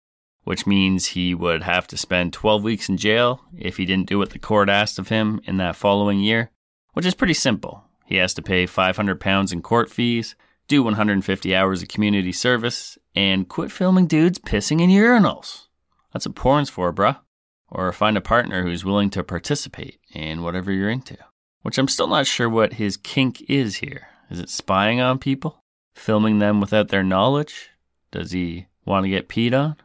which 0.44 0.66
means 0.66 1.06
he 1.06 1.34
would 1.34 1.62
have 1.62 1.86
to 1.88 1.96
spend 1.96 2.32
12 2.32 2.62
weeks 2.62 2.88
in 2.88 2.96
jail 2.96 3.40
if 3.56 3.76
he 3.76 3.84
didn't 3.84 4.08
do 4.08 4.18
what 4.18 4.30
the 4.30 4.38
court 4.38 4.68
asked 4.68 4.98
of 4.98 5.08
him 5.08 5.40
in 5.44 5.56
that 5.58 5.76
following 5.76 6.20
year, 6.20 6.50
which 6.92 7.06
is 7.06 7.14
pretty 7.14 7.34
simple. 7.34 7.84
He 8.06 8.16
has 8.16 8.34
to 8.34 8.42
pay 8.42 8.66
500 8.66 9.20
pounds 9.20 9.52
in 9.52 9.62
court 9.62 9.90
fees, 9.90 10.34
do 10.68 10.82
150 10.82 11.54
hours 11.54 11.82
of 11.82 11.88
community 11.88 12.32
service, 12.32 12.98
and 13.14 13.48
quit 13.48 13.70
filming 13.70 14.06
dudes 14.06 14.38
pissing 14.38 14.80
in 14.80 14.90
urinals. 14.90 15.66
That's 16.12 16.26
what 16.26 16.36
porn's 16.36 16.70
for, 16.70 16.92
bruh. 16.92 17.18
Or 17.68 17.92
find 17.92 18.16
a 18.16 18.22
partner 18.22 18.62
who's 18.62 18.84
willing 18.84 19.10
to 19.10 19.24
participate 19.24 19.98
in 20.12 20.42
whatever 20.42 20.70
you're 20.70 20.90
into. 20.90 21.16
Which 21.62 21.78
I'm 21.78 21.88
still 21.88 22.06
not 22.06 22.26
sure 22.26 22.48
what 22.48 22.74
his 22.74 22.96
kink 22.96 23.42
is 23.48 23.76
here. 23.76 24.08
Is 24.34 24.40
it 24.40 24.50
spying 24.50 25.00
on 25.00 25.20
people? 25.20 25.62
Filming 25.94 26.40
them 26.40 26.60
without 26.60 26.88
their 26.88 27.04
knowledge? 27.04 27.70
Does 28.10 28.32
he 28.32 28.66
want 28.84 29.04
to 29.04 29.08
get 29.08 29.28
peed 29.28 29.56
on? 29.56 29.76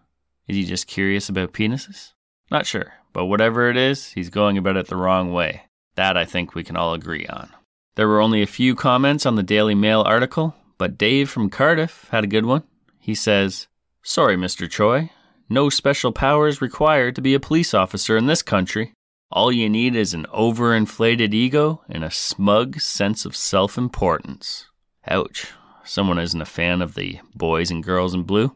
Is 0.47 0.55
he 0.55 0.63
just 0.65 0.87
curious 0.87 1.29
about 1.29 1.53
penises? 1.53 2.13
Not 2.49 2.65
sure, 2.65 2.93
but 3.13 3.27
whatever 3.27 3.69
it 3.69 3.77
is, 3.77 4.07
he's 4.13 4.31
going 4.31 4.57
about 4.57 4.75
it 4.75 4.87
the 4.87 4.95
wrong 4.95 5.31
way. 5.31 5.65
That 5.93 6.17
I 6.17 6.25
think 6.25 6.55
we 6.55 6.63
can 6.63 6.75
all 6.75 6.95
agree 6.95 7.27
on. 7.27 7.51
There 7.93 8.07
were 8.07 8.21
only 8.21 8.41
a 8.41 8.47
few 8.47 8.73
comments 8.73 9.27
on 9.27 9.35
the 9.35 9.43
Daily 9.43 9.75
Mail 9.75 10.01
article, 10.01 10.55
but 10.79 10.97
Dave 10.97 11.29
from 11.29 11.51
Cardiff 11.51 12.07
had 12.09 12.23
a 12.23 12.27
good 12.35 12.47
one. 12.47 12.63
He 12.97 13.13
says, 13.13 13.67
Sorry, 14.01 14.35
Mr. 14.35 14.67
Choi. 14.67 15.11
No 15.47 15.69
special 15.69 16.11
powers 16.11 16.59
required 16.59 17.15
to 17.17 17.21
be 17.21 17.35
a 17.35 17.39
police 17.39 17.75
officer 17.75 18.17
in 18.17 18.25
this 18.25 18.41
country. 18.41 18.93
All 19.31 19.51
you 19.51 19.69
need 19.69 19.95
is 19.95 20.15
an 20.15 20.25
overinflated 20.33 21.36
ego 21.36 21.83
and 21.88 22.03
a 22.03 22.09
smug 22.09 22.79
sense 22.79 23.25
of 23.25 23.36
self 23.36 23.77
importance. 23.77 24.65
Ouch. 25.07 25.51
Someone 25.83 26.17
isn't 26.17 26.41
a 26.41 26.45
fan 26.45 26.81
of 26.81 26.95
the 26.95 27.19
boys 27.36 27.69
and 27.69 27.83
girls 27.83 28.15
in 28.15 28.24
blue. 28.24 28.55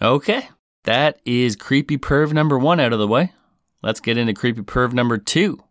Okay, 0.00 0.48
that 0.84 1.18
is 1.24 1.56
creepy 1.56 1.98
perv 1.98 2.32
number 2.32 2.56
one 2.56 2.78
out 2.78 2.92
of 2.92 3.00
the 3.00 3.08
way. 3.08 3.32
Let's 3.82 3.98
get 3.98 4.16
into 4.16 4.32
creepy 4.32 4.62
perv 4.62 4.92
number 4.92 5.18
two. 5.18 5.62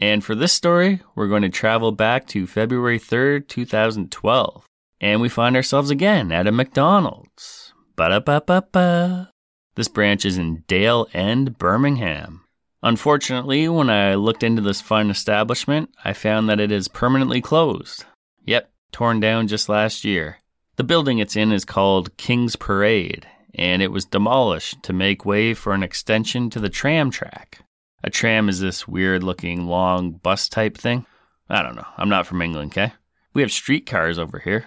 And 0.00 0.24
for 0.24 0.34
this 0.34 0.52
story, 0.52 1.02
we're 1.14 1.28
going 1.28 1.42
to 1.42 1.48
travel 1.48 1.92
back 1.92 2.26
to 2.28 2.48
February 2.48 2.98
3rd, 2.98 3.46
2012. 3.46 4.66
And 5.00 5.20
we 5.20 5.28
find 5.28 5.54
ourselves 5.54 5.90
again 5.90 6.32
at 6.32 6.48
a 6.48 6.52
McDonald's. 6.52 7.72
Ba-da-ba-ba-ba. 7.94 9.30
This 9.76 9.88
branch 9.88 10.24
is 10.24 10.36
in 10.36 10.64
Dale 10.66 11.06
End, 11.14 11.56
Birmingham. 11.56 12.42
Unfortunately, 12.82 13.68
when 13.68 13.88
I 13.88 14.16
looked 14.16 14.42
into 14.42 14.62
this 14.62 14.80
fine 14.80 15.10
establishment, 15.10 15.90
I 16.04 16.12
found 16.12 16.48
that 16.48 16.60
it 16.60 16.72
is 16.72 16.88
permanently 16.88 17.40
closed. 17.40 18.04
Yep, 18.44 18.70
torn 18.90 19.20
down 19.20 19.46
just 19.46 19.68
last 19.68 20.04
year. 20.04 20.38
The 20.76 20.84
building 20.84 21.18
it's 21.18 21.36
in 21.36 21.52
is 21.52 21.64
called 21.64 22.16
King's 22.16 22.56
Parade, 22.56 23.26
and 23.56 23.82
it 23.82 23.90
was 23.90 24.04
demolished 24.04 24.82
to 24.82 24.92
make 24.92 25.24
way 25.24 25.54
for 25.54 25.72
an 25.72 25.82
extension 25.82 26.50
to 26.50 26.60
the 26.60 26.68
tram 26.68 27.10
track. 27.10 27.60
A 28.04 28.10
tram 28.10 28.48
is 28.48 28.60
this 28.60 28.86
weird 28.86 29.22
looking 29.22 29.66
long 29.66 30.12
bus 30.12 30.48
type 30.48 30.76
thing. 30.76 31.06
I 31.48 31.62
don't 31.62 31.74
know. 31.74 31.86
I'm 31.96 32.10
not 32.10 32.26
from 32.26 32.42
England, 32.42 32.72
okay? 32.72 32.92
We 33.32 33.42
have 33.42 33.50
streetcars 33.50 34.18
over 34.18 34.38
here, 34.38 34.66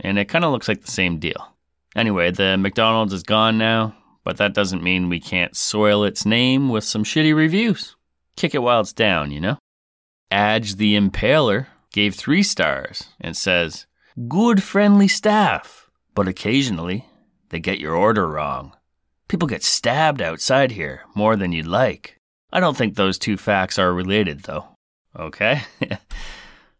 and 0.00 0.18
it 0.18 0.28
kind 0.28 0.44
of 0.44 0.52
looks 0.52 0.68
like 0.68 0.82
the 0.82 0.90
same 0.90 1.18
deal. 1.18 1.54
Anyway, 1.96 2.30
the 2.30 2.58
McDonald's 2.58 3.14
is 3.14 3.22
gone 3.22 3.56
now, 3.56 3.96
but 4.22 4.36
that 4.36 4.54
doesn't 4.54 4.82
mean 4.82 5.08
we 5.08 5.20
can't 5.20 5.56
soil 5.56 6.04
its 6.04 6.26
name 6.26 6.68
with 6.68 6.84
some 6.84 7.04
shitty 7.04 7.34
reviews. 7.34 7.96
Kick 8.36 8.54
it 8.54 8.62
while 8.62 8.80
it's 8.80 8.92
down, 8.92 9.30
you 9.30 9.40
know? 9.40 9.58
Adge 10.30 10.76
the 10.76 10.94
Impaler 10.94 11.68
gave 11.92 12.14
three 12.14 12.42
stars 12.42 13.08
and 13.18 13.34
says, 13.36 13.86
Good 14.28 14.62
friendly 14.62 15.08
staff, 15.08 15.88
but 16.14 16.28
occasionally 16.28 17.06
they 17.50 17.60
get 17.60 17.80
your 17.80 17.94
order 17.94 18.28
wrong. 18.28 18.72
People 19.28 19.48
get 19.48 19.62
stabbed 19.62 20.22
outside 20.22 20.72
here 20.72 21.02
more 21.14 21.36
than 21.36 21.52
you'd 21.52 21.66
like. 21.66 22.20
I 22.52 22.60
don't 22.60 22.76
think 22.76 22.94
those 22.94 23.18
two 23.18 23.36
facts 23.36 23.78
are 23.78 23.92
related, 23.92 24.42
though. 24.42 24.68
Okay? 25.18 25.62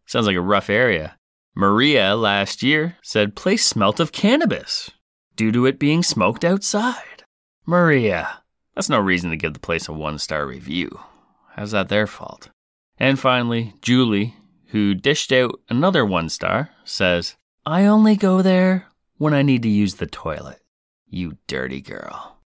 Sounds 0.07 0.27
like 0.27 0.37
a 0.37 0.41
rough 0.41 0.71
area. 0.71 1.17
Maria 1.55 2.15
last 2.15 2.63
year 2.63 2.97
said 3.03 3.35
place 3.35 3.65
smelt 3.65 3.99
of 3.99 4.13
cannabis 4.13 4.91
due 5.37 5.51
to 5.53 5.67
it 5.67 5.79
being 5.79 6.03
smoked 6.03 6.45
outside. 6.45 7.25
Maria, 7.65 8.43
that's 8.75 8.89
no 8.89 8.99
reason 8.99 9.31
to 9.31 9.37
give 9.37 9.55
the 9.55 9.59
place 9.61 9.89
a 9.89 9.93
one 9.93 10.19
star 10.19 10.47
review. 10.47 11.01
How's 11.55 11.73
that 11.73 11.89
their 11.89 12.07
fault? 12.07 12.51
And 12.99 13.19
finally, 13.19 13.75
Julie, 13.83 14.37
who 14.67 14.95
dished 14.95 15.33
out 15.33 15.59
another 15.69 16.05
one 16.05 16.29
star, 16.29 16.71
says, 16.85 17.37
I 17.65 17.87
only 17.87 18.17
go 18.17 18.43
there 18.43 18.87
when 19.19 19.35
I 19.35 19.43
need 19.43 19.63
to 19.63 19.69
use 19.69 19.95
the 19.95 20.07
toilet. 20.07 20.61
You 21.09 21.39
dirty 21.47 21.81
girl. 21.81 22.39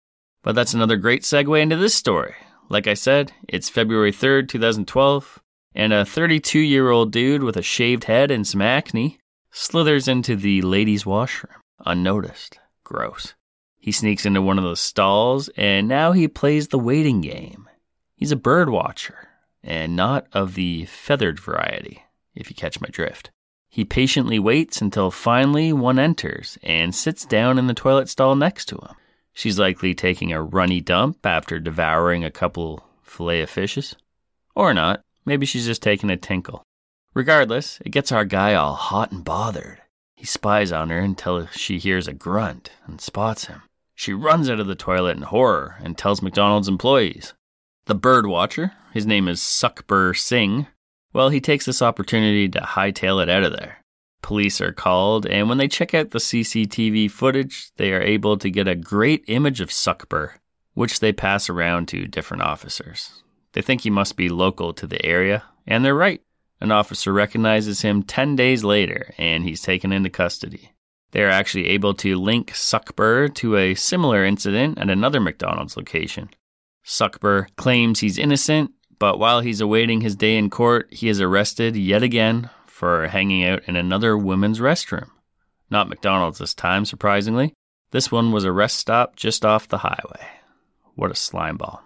But 0.43 0.55
that's 0.55 0.73
another 0.73 0.97
great 0.97 1.23
segue 1.23 1.61
into 1.61 1.75
this 1.75 1.95
story. 1.95 2.35
Like 2.69 2.87
I 2.87 2.93
said, 2.93 3.31
it's 3.47 3.69
February 3.69 4.11
3rd, 4.11 4.47
2012, 4.49 5.41
and 5.75 5.93
a 5.93 6.05
32 6.05 6.59
year 6.59 6.89
old 6.89 7.11
dude 7.11 7.43
with 7.43 7.57
a 7.57 7.61
shaved 7.61 8.05
head 8.05 8.31
and 8.31 8.45
some 8.45 8.61
acne 8.61 9.19
slithers 9.51 10.07
into 10.07 10.35
the 10.35 10.61
ladies' 10.61 11.05
washroom 11.05 11.59
unnoticed. 11.85 12.59
Gross. 12.83 13.33
He 13.77 13.91
sneaks 13.91 14.25
into 14.25 14.41
one 14.41 14.57
of 14.57 14.65
the 14.65 14.75
stalls, 14.75 15.49
and 15.55 15.87
now 15.87 16.11
he 16.11 16.27
plays 16.27 16.67
the 16.67 16.79
waiting 16.79 17.21
game. 17.21 17.69
He's 18.15 18.31
a 18.31 18.35
bird 18.35 18.69
watcher, 18.69 19.29
and 19.63 19.95
not 19.95 20.27
of 20.33 20.55
the 20.55 20.85
feathered 20.85 21.39
variety, 21.39 22.03
if 22.35 22.49
you 22.49 22.55
catch 22.55 22.81
my 22.81 22.89
drift. 22.89 23.31
He 23.69 23.85
patiently 23.85 24.39
waits 24.39 24.81
until 24.81 25.11
finally 25.11 25.71
one 25.71 25.99
enters 25.99 26.57
and 26.63 26.93
sits 26.93 27.23
down 27.23 27.57
in 27.59 27.67
the 27.67 27.73
toilet 27.73 28.09
stall 28.09 28.35
next 28.35 28.65
to 28.65 28.75
him. 28.75 28.95
She's 29.33 29.59
likely 29.59 29.93
taking 29.93 30.33
a 30.33 30.41
runny 30.41 30.81
dump 30.81 31.25
after 31.25 31.59
devouring 31.59 32.23
a 32.23 32.31
couple 32.31 32.83
fillet 33.03 33.41
of 33.41 33.49
fishes. 33.49 33.95
Or 34.55 34.73
not. 34.73 35.01
Maybe 35.25 35.45
she's 35.45 35.65
just 35.65 35.83
taking 35.83 36.09
a 36.09 36.17
tinkle. 36.17 36.63
Regardless, 37.13 37.79
it 37.85 37.91
gets 37.91 38.11
our 38.11 38.25
guy 38.25 38.55
all 38.55 38.73
hot 38.73 39.11
and 39.11 39.23
bothered. 39.23 39.81
He 40.15 40.25
spies 40.25 40.71
on 40.71 40.89
her 40.89 40.99
until 40.99 41.45
she 41.47 41.77
hears 41.77 42.07
a 42.07 42.13
grunt 42.13 42.71
and 42.85 42.99
spots 42.99 43.45
him. 43.45 43.61
She 43.95 44.13
runs 44.13 44.49
out 44.49 44.59
of 44.59 44.67
the 44.67 44.75
toilet 44.75 45.17
in 45.17 45.23
horror 45.23 45.75
and 45.83 45.97
tells 45.97 46.21
McDonald's 46.21 46.67
employees. 46.67 47.33
The 47.85 47.95
bird 47.95 48.25
watcher, 48.25 48.73
his 48.93 49.05
name 49.05 49.27
is 49.27 49.39
Sukhbir 49.39 50.17
Singh, 50.17 50.67
well, 51.13 51.29
he 51.29 51.41
takes 51.41 51.65
this 51.65 51.81
opportunity 51.81 52.47
to 52.49 52.59
hightail 52.59 53.21
it 53.21 53.29
out 53.29 53.43
of 53.43 53.53
there. 53.53 53.83
Police 54.21 54.61
are 54.61 54.73
called, 54.73 55.25
and 55.25 55.47
when 55.47 55.57
they 55.57 55.67
check 55.67 55.93
out 55.93 56.11
the 56.11 56.19
CCTV 56.19 57.09
footage, 57.09 57.71
they 57.77 57.93
are 57.93 58.01
able 58.01 58.37
to 58.37 58.49
get 58.49 58.67
a 58.67 58.75
great 58.75 59.23
image 59.27 59.61
of 59.61 59.69
Sukhbir, 59.69 60.33
which 60.73 60.99
they 60.99 61.13
pass 61.13 61.49
around 61.49 61.87
to 61.87 62.07
different 62.07 62.43
officers. 62.43 63.23
They 63.53 63.61
think 63.61 63.81
he 63.81 63.89
must 63.89 64.17
be 64.17 64.29
local 64.29 64.73
to 64.73 64.85
the 64.85 65.03
area, 65.05 65.43
and 65.65 65.83
they're 65.83 65.95
right. 65.95 66.21
An 66.61 66.71
officer 66.71 67.13
recognizes 67.13 67.81
him 67.81 68.03
10 68.03 68.35
days 68.35 68.63
later, 68.63 69.13
and 69.17 69.43
he's 69.45 69.61
taken 69.61 69.91
into 69.91 70.09
custody. 70.09 70.71
They 71.11 71.23
are 71.23 71.29
actually 71.29 71.67
able 71.67 71.93
to 71.95 72.17
link 72.17 72.51
Sukhbir 72.51 73.33
to 73.35 73.55
a 73.55 73.75
similar 73.75 74.25
incident 74.25 74.77
at 74.77 74.89
another 74.89 75.19
McDonald's 75.19 75.77
location. 75.77 76.29
Sukhbir 76.85 77.47
claims 77.55 77.99
he's 77.99 78.17
innocent, 78.17 78.71
but 78.99 79.17
while 79.17 79.39
he's 79.39 79.61
awaiting 79.61 80.01
his 80.01 80.15
day 80.15 80.37
in 80.37 80.49
court, 80.49 80.87
he 80.91 81.09
is 81.09 81.21
arrested 81.21 81.75
yet 81.75 82.03
again 82.03 82.49
for 82.65 83.07
hanging 83.07 83.45
out 83.45 83.63
in 83.67 83.75
another 83.75 84.17
women's 84.17 84.59
restroom. 84.59 85.09
Not 85.69 85.89
McDonald's 85.89 86.39
this 86.39 86.53
time, 86.53 86.85
surprisingly. 86.85 87.53
This 87.91 88.11
one 88.11 88.31
was 88.31 88.43
a 88.43 88.51
rest 88.51 88.77
stop 88.77 89.15
just 89.15 89.45
off 89.45 89.67
the 89.67 89.79
highway. 89.79 90.27
What 90.95 91.11
a 91.11 91.15
slimeball. 91.15 91.79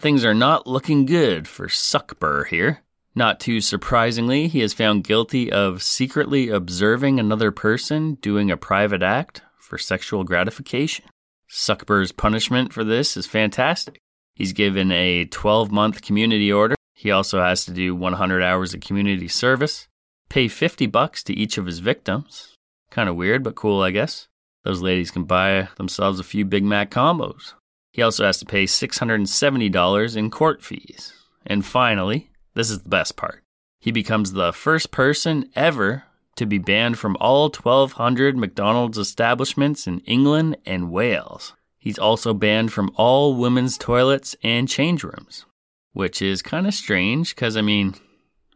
Things 0.00 0.24
are 0.24 0.34
not 0.34 0.66
looking 0.66 1.06
good 1.06 1.48
for 1.48 1.68
Sukhbir 1.68 2.46
here. 2.48 2.82
Not 3.14 3.40
too 3.40 3.60
surprisingly, 3.60 4.46
he 4.46 4.60
is 4.60 4.74
found 4.74 5.04
guilty 5.04 5.50
of 5.50 5.82
secretly 5.82 6.48
observing 6.48 7.18
another 7.18 7.50
person 7.50 8.14
doing 8.16 8.50
a 8.50 8.56
private 8.56 9.02
act 9.02 9.42
for 9.58 9.78
sexual 9.78 10.24
gratification. 10.24 11.04
Sukhbir's 11.50 12.12
punishment 12.12 12.72
for 12.72 12.84
this 12.84 13.16
is 13.16 13.26
fantastic. 13.26 14.00
He's 14.38 14.52
given 14.52 14.92
a 14.92 15.24
12 15.24 15.72
month 15.72 16.00
community 16.00 16.52
order. 16.52 16.76
He 16.94 17.10
also 17.10 17.40
has 17.40 17.64
to 17.64 17.72
do 17.72 17.94
100 17.94 18.40
hours 18.40 18.72
of 18.72 18.80
community 18.80 19.26
service, 19.26 19.88
pay 20.28 20.46
50 20.46 20.86
bucks 20.86 21.24
to 21.24 21.34
each 21.34 21.58
of 21.58 21.66
his 21.66 21.80
victims. 21.80 22.54
Kind 22.88 23.08
of 23.08 23.16
weird, 23.16 23.42
but 23.42 23.56
cool, 23.56 23.82
I 23.82 23.90
guess. 23.90 24.28
Those 24.62 24.80
ladies 24.80 25.10
can 25.10 25.24
buy 25.24 25.68
themselves 25.76 26.20
a 26.20 26.24
few 26.24 26.44
Big 26.44 26.62
Mac 26.62 26.88
combos. 26.90 27.54
He 27.92 28.00
also 28.00 28.24
has 28.24 28.38
to 28.38 28.46
pay 28.46 28.64
$670 28.64 30.16
in 30.16 30.30
court 30.30 30.62
fees. 30.62 31.12
And 31.44 31.66
finally, 31.66 32.30
this 32.54 32.70
is 32.70 32.82
the 32.82 32.88
best 32.88 33.16
part. 33.16 33.42
He 33.80 33.90
becomes 33.90 34.32
the 34.32 34.52
first 34.52 34.92
person 34.92 35.50
ever 35.56 36.04
to 36.36 36.46
be 36.46 36.58
banned 36.58 36.98
from 36.98 37.16
all 37.18 37.44
1,200 37.44 38.36
McDonald's 38.36 38.98
establishments 38.98 39.88
in 39.88 39.98
England 40.00 40.58
and 40.64 40.92
Wales. 40.92 41.54
He's 41.88 41.98
also 41.98 42.34
banned 42.34 42.70
from 42.70 42.92
all 42.96 43.34
women's 43.34 43.78
toilets 43.78 44.36
and 44.42 44.68
change 44.68 45.02
rooms, 45.02 45.46
which 45.94 46.20
is 46.20 46.42
kind 46.42 46.66
of 46.66 46.74
strange 46.74 47.34
because, 47.34 47.56
I 47.56 47.62
mean, 47.62 47.94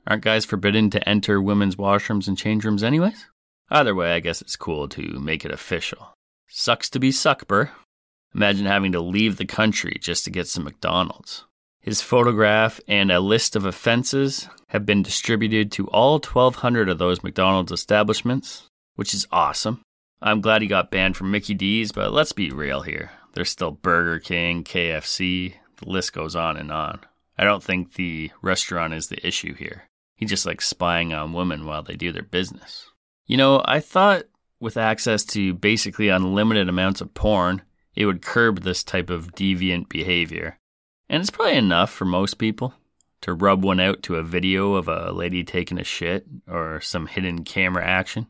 aren't 0.07 0.23
guys 0.23 0.45
forbidden 0.45 0.90
to 0.90 1.09
enter 1.09 1.40
women's 1.40 1.77
washrooms 1.77 2.29
and 2.29 2.37
change 2.37 2.62
rooms 2.62 2.83
anyways? 2.83 3.25
Either 3.71 3.95
way, 3.95 4.12
I 4.12 4.21
guess 4.21 4.42
it's 4.42 4.55
cool 4.55 4.87
to 4.88 5.18
make 5.18 5.47
it 5.47 5.51
official. 5.51 6.12
Sucks 6.47 6.90
to 6.90 7.01
be 7.01 7.09
Suckber. 7.09 7.71
Imagine 8.35 8.66
having 8.66 8.92
to 8.92 9.01
leave 9.01 9.38
the 9.38 9.47
country 9.47 9.97
just 9.99 10.27
to 10.27 10.31
get 10.31 10.47
some 10.47 10.64
McDonald's. 10.64 11.47
His 11.81 12.03
photograph 12.03 12.83
and 12.87 13.11
a 13.11 13.18
list 13.18 13.57
of 13.57 13.64
offenses 13.64 14.47
have 14.68 14.85
been 14.85 15.03
distributed 15.03 15.73
to 15.73 15.87
all 15.87 16.18
1,200 16.18 16.90
of 16.90 16.99
those 16.99 17.23
McDonald's 17.23 17.73
establishments, 17.73 18.68
which 18.97 19.14
is 19.14 19.27
awesome. 19.33 19.81
I'm 20.21 20.42
glad 20.42 20.61
he 20.61 20.68
got 20.68 20.90
banned 20.90 21.16
from 21.16 21.31
Mickey 21.31 21.55
D's, 21.55 21.92
but 21.92 22.12
let's 22.12 22.33
be 22.33 22.51
real 22.51 22.83
here. 22.83 23.12
There's 23.33 23.51
still 23.51 23.71
Burger 23.71 24.18
King, 24.18 24.64
KFC, 24.64 25.55
the 25.77 25.90
list 25.90 26.12
goes 26.12 26.37
on 26.37 26.57
and 26.57 26.71
on. 26.71 27.01
I 27.38 27.45
don't 27.45 27.62
think 27.62 27.95
the 27.95 28.31
restaurant 28.42 28.95
is 28.95 29.09
the 29.09 29.27
issue 29.27 29.55
here. 29.55 29.88
He 30.16 30.27
just 30.27 30.47
likes 30.47 30.68
spying 30.68 31.12
on 31.12 31.33
women 31.33 31.66
while 31.66 31.83
they 31.83 31.97
do 31.97 32.12
their 32.12 32.23
business. 32.23 32.90
You 33.27 33.37
know, 33.37 33.62
I 33.64 33.81
thought 33.81 34.25
with 34.61 34.77
access 34.77 35.25
to 35.25 35.55
basically 35.55 36.09
unlimited 36.09 36.68
amounts 36.68 37.01
of 37.01 37.14
porn, 37.14 37.62
it 37.95 38.07
would 38.07 38.23
curb 38.23 38.61
this 38.61 38.85
type 38.85 39.11
of 39.11 39.33
deviant 39.35 39.88
behavior. 39.88 40.59
And 41.09 41.21
it's 41.21 41.31
probably 41.31 41.57
enough 41.57 41.90
for 41.90 42.05
most 42.05 42.38
people 42.38 42.75
to 43.23 43.35
rub 43.35 43.64
one 43.64 43.81
out 43.81 44.03
to 44.05 44.16
a 44.16 44.23
video 44.23 44.75
of 44.75 44.88
a 44.88 45.12
lady 45.12 45.42
taking 45.45 45.79
a 45.79 45.85
shit 45.85 46.27
or 46.49 46.81
some 46.81 47.07
hidden 47.07 47.45
camera 47.45 47.85
action 47.85 48.27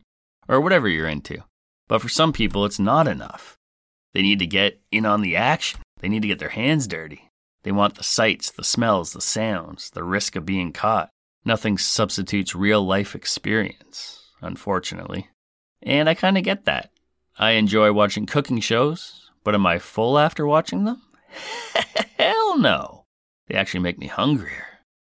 or 0.47 0.59
whatever 0.59 0.87
you're 0.87 1.07
into. 1.07 1.43
But 1.87 2.01
for 2.01 2.09
some 2.09 2.33
people, 2.33 2.65
it's 2.65 2.79
not 2.79 3.07
enough. 3.07 3.57
They 4.13 4.21
need 4.21 4.39
to 4.39 4.47
get 4.47 4.79
in 4.91 5.05
on 5.05 5.21
the 5.21 5.35
action. 5.35 5.79
They 5.99 6.09
need 6.09 6.21
to 6.21 6.27
get 6.27 6.39
their 6.39 6.49
hands 6.49 6.87
dirty. 6.87 7.29
They 7.63 7.71
want 7.71 7.95
the 7.95 8.03
sights, 8.03 8.51
the 8.51 8.63
smells, 8.63 9.13
the 9.13 9.21
sounds, 9.21 9.89
the 9.89 10.03
risk 10.03 10.35
of 10.35 10.45
being 10.45 10.73
caught. 10.73 11.09
Nothing 11.45 11.77
substitutes 11.77 12.55
real 12.55 12.85
life 12.85 13.15
experience, 13.15 14.31
unfortunately. 14.41 15.29
And 15.81 16.07
I 16.09 16.13
kind 16.13 16.37
of 16.37 16.43
get 16.43 16.65
that. 16.65 16.91
I 17.37 17.51
enjoy 17.51 17.91
watching 17.91 18.25
cooking 18.25 18.59
shows, 18.59 19.29
but 19.43 19.55
am 19.55 19.65
I 19.65 19.79
full 19.79 20.19
after 20.19 20.45
watching 20.45 20.83
them? 20.83 21.01
Hell 22.17 22.57
no. 22.57 23.05
They 23.47 23.55
actually 23.55 23.81
make 23.81 23.97
me 23.97 24.07
hungrier. 24.07 24.67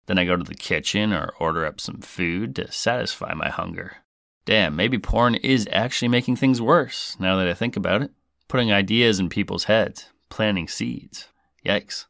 Then 0.06 0.18
I 0.18 0.24
go 0.24 0.36
to 0.36 0.44
the 0.44 0.54
kitchen 0.54 1.12
or 1.12 1.32
order 1.38 1.64
up 1.64 1.80
some 1.80 2.00
food 2.00 2.56
to 2.56 2.72
satisfy 2.72 3.34
my 3.34 3.50
hunger. 3.50 3.98
Damn, 4.44 4.74
maybe 4.74 4.98
porn 4.98 5.34
is 5.34 5.68
actually 5.70 6.08
making 6.08 6.36
things 6.36 6.60
worse 6.60 7.16
now 7.20 7.36
that 7.36 7.48
I 7.48 7.54
think 7.54 7.76
about 7.76 8.02
it. 8.02 8.10
Putting 8.48 8.72
ideas 8.72 9.20
in 9.20 9.28
people's 9.28 9.64
heads, 9.64 10.06
planting 10.30 10.68
seeds. 10.68 11.28
Yikes. 11.66 12.06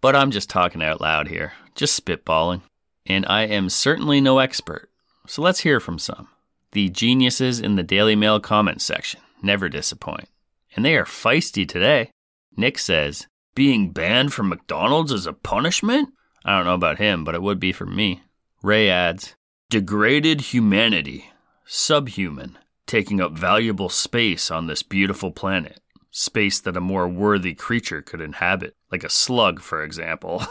But 0.00 0.16
I'm 0.16 0.30
just 0.30 0.48
talking 0.48 0.82
out 0.82 1.02
loud 1.02 1.28
here, 1.28 1.52
just 1.74 2.02
spitballing. 2.02 2.62
And 3.04 3.26
I 3.26 3.42
am 3.42 3.68
certainly 3.68 4.18
no 4.18 4.38
expert. 4.38 4.88
So 5.26 5.42
let's 5.42 5.60
hear 5.60 5.80
from 5.80 5.98
some. 5.98 6.28
The 6.72 6.88
geniuses 6.88 7.60
in 7.60 7.76
the 7.76 7.82
Daily 7.82 8.16
Mail 8.16 8.40
comment 8.40 8.80
section 8.80 9.20
never 9.42 9.68
disappoint. 9.68 10.30
And 10.74 10.82
they 10.82 10.96
are 10.96 11.04
feisty 11.04 11.68
today. 11.68 12.10
Nick 12.56 12.78
says, 12.78 13.26
being 13.54 13.90
banned 13.90 14.32
from 14.32 14.48
McDonald's 14.48 15.12
is 15.12 15.26
a 15.26 15.34
punishment? 15.34 16.08
I 16.42 16.56
don't 16.56 16.64
know 16.64 16.74
about 16.74 16.98
him, 16.98 17.22
but 17.22 17.34
it 17.34 17.42
would 17.42 17.60
be 17.60 17.72
for 17.72 17.84
me. 17.84 18.22
Ray 18.62 18.88
adds, 18.88 19.34
degraded 19.68 20.40
humanity, 20.40 21.26
subhuman, 21.66 22.56
taking 22.86 23.20
up 23.20 23.32
valuable 23.32 23.90
space 23.90 24.50
on 24.50 24.66
this 24.66 24.82
beautiful 24.82 25.30
planet 25.30 25.81
space 26.12 26.60
that 26.60 26.76
a 26.76 26.80
more 26.80 27.08
worthy 27.08 27.54
creature 27.54 28.02
could 28.02 28.20
inhabit, 28.20 28.76
like 28.92 29.02
a 29.02 29.10
slug, 29.10 29.60
for 29.60 29.82
example. 29.82 30.44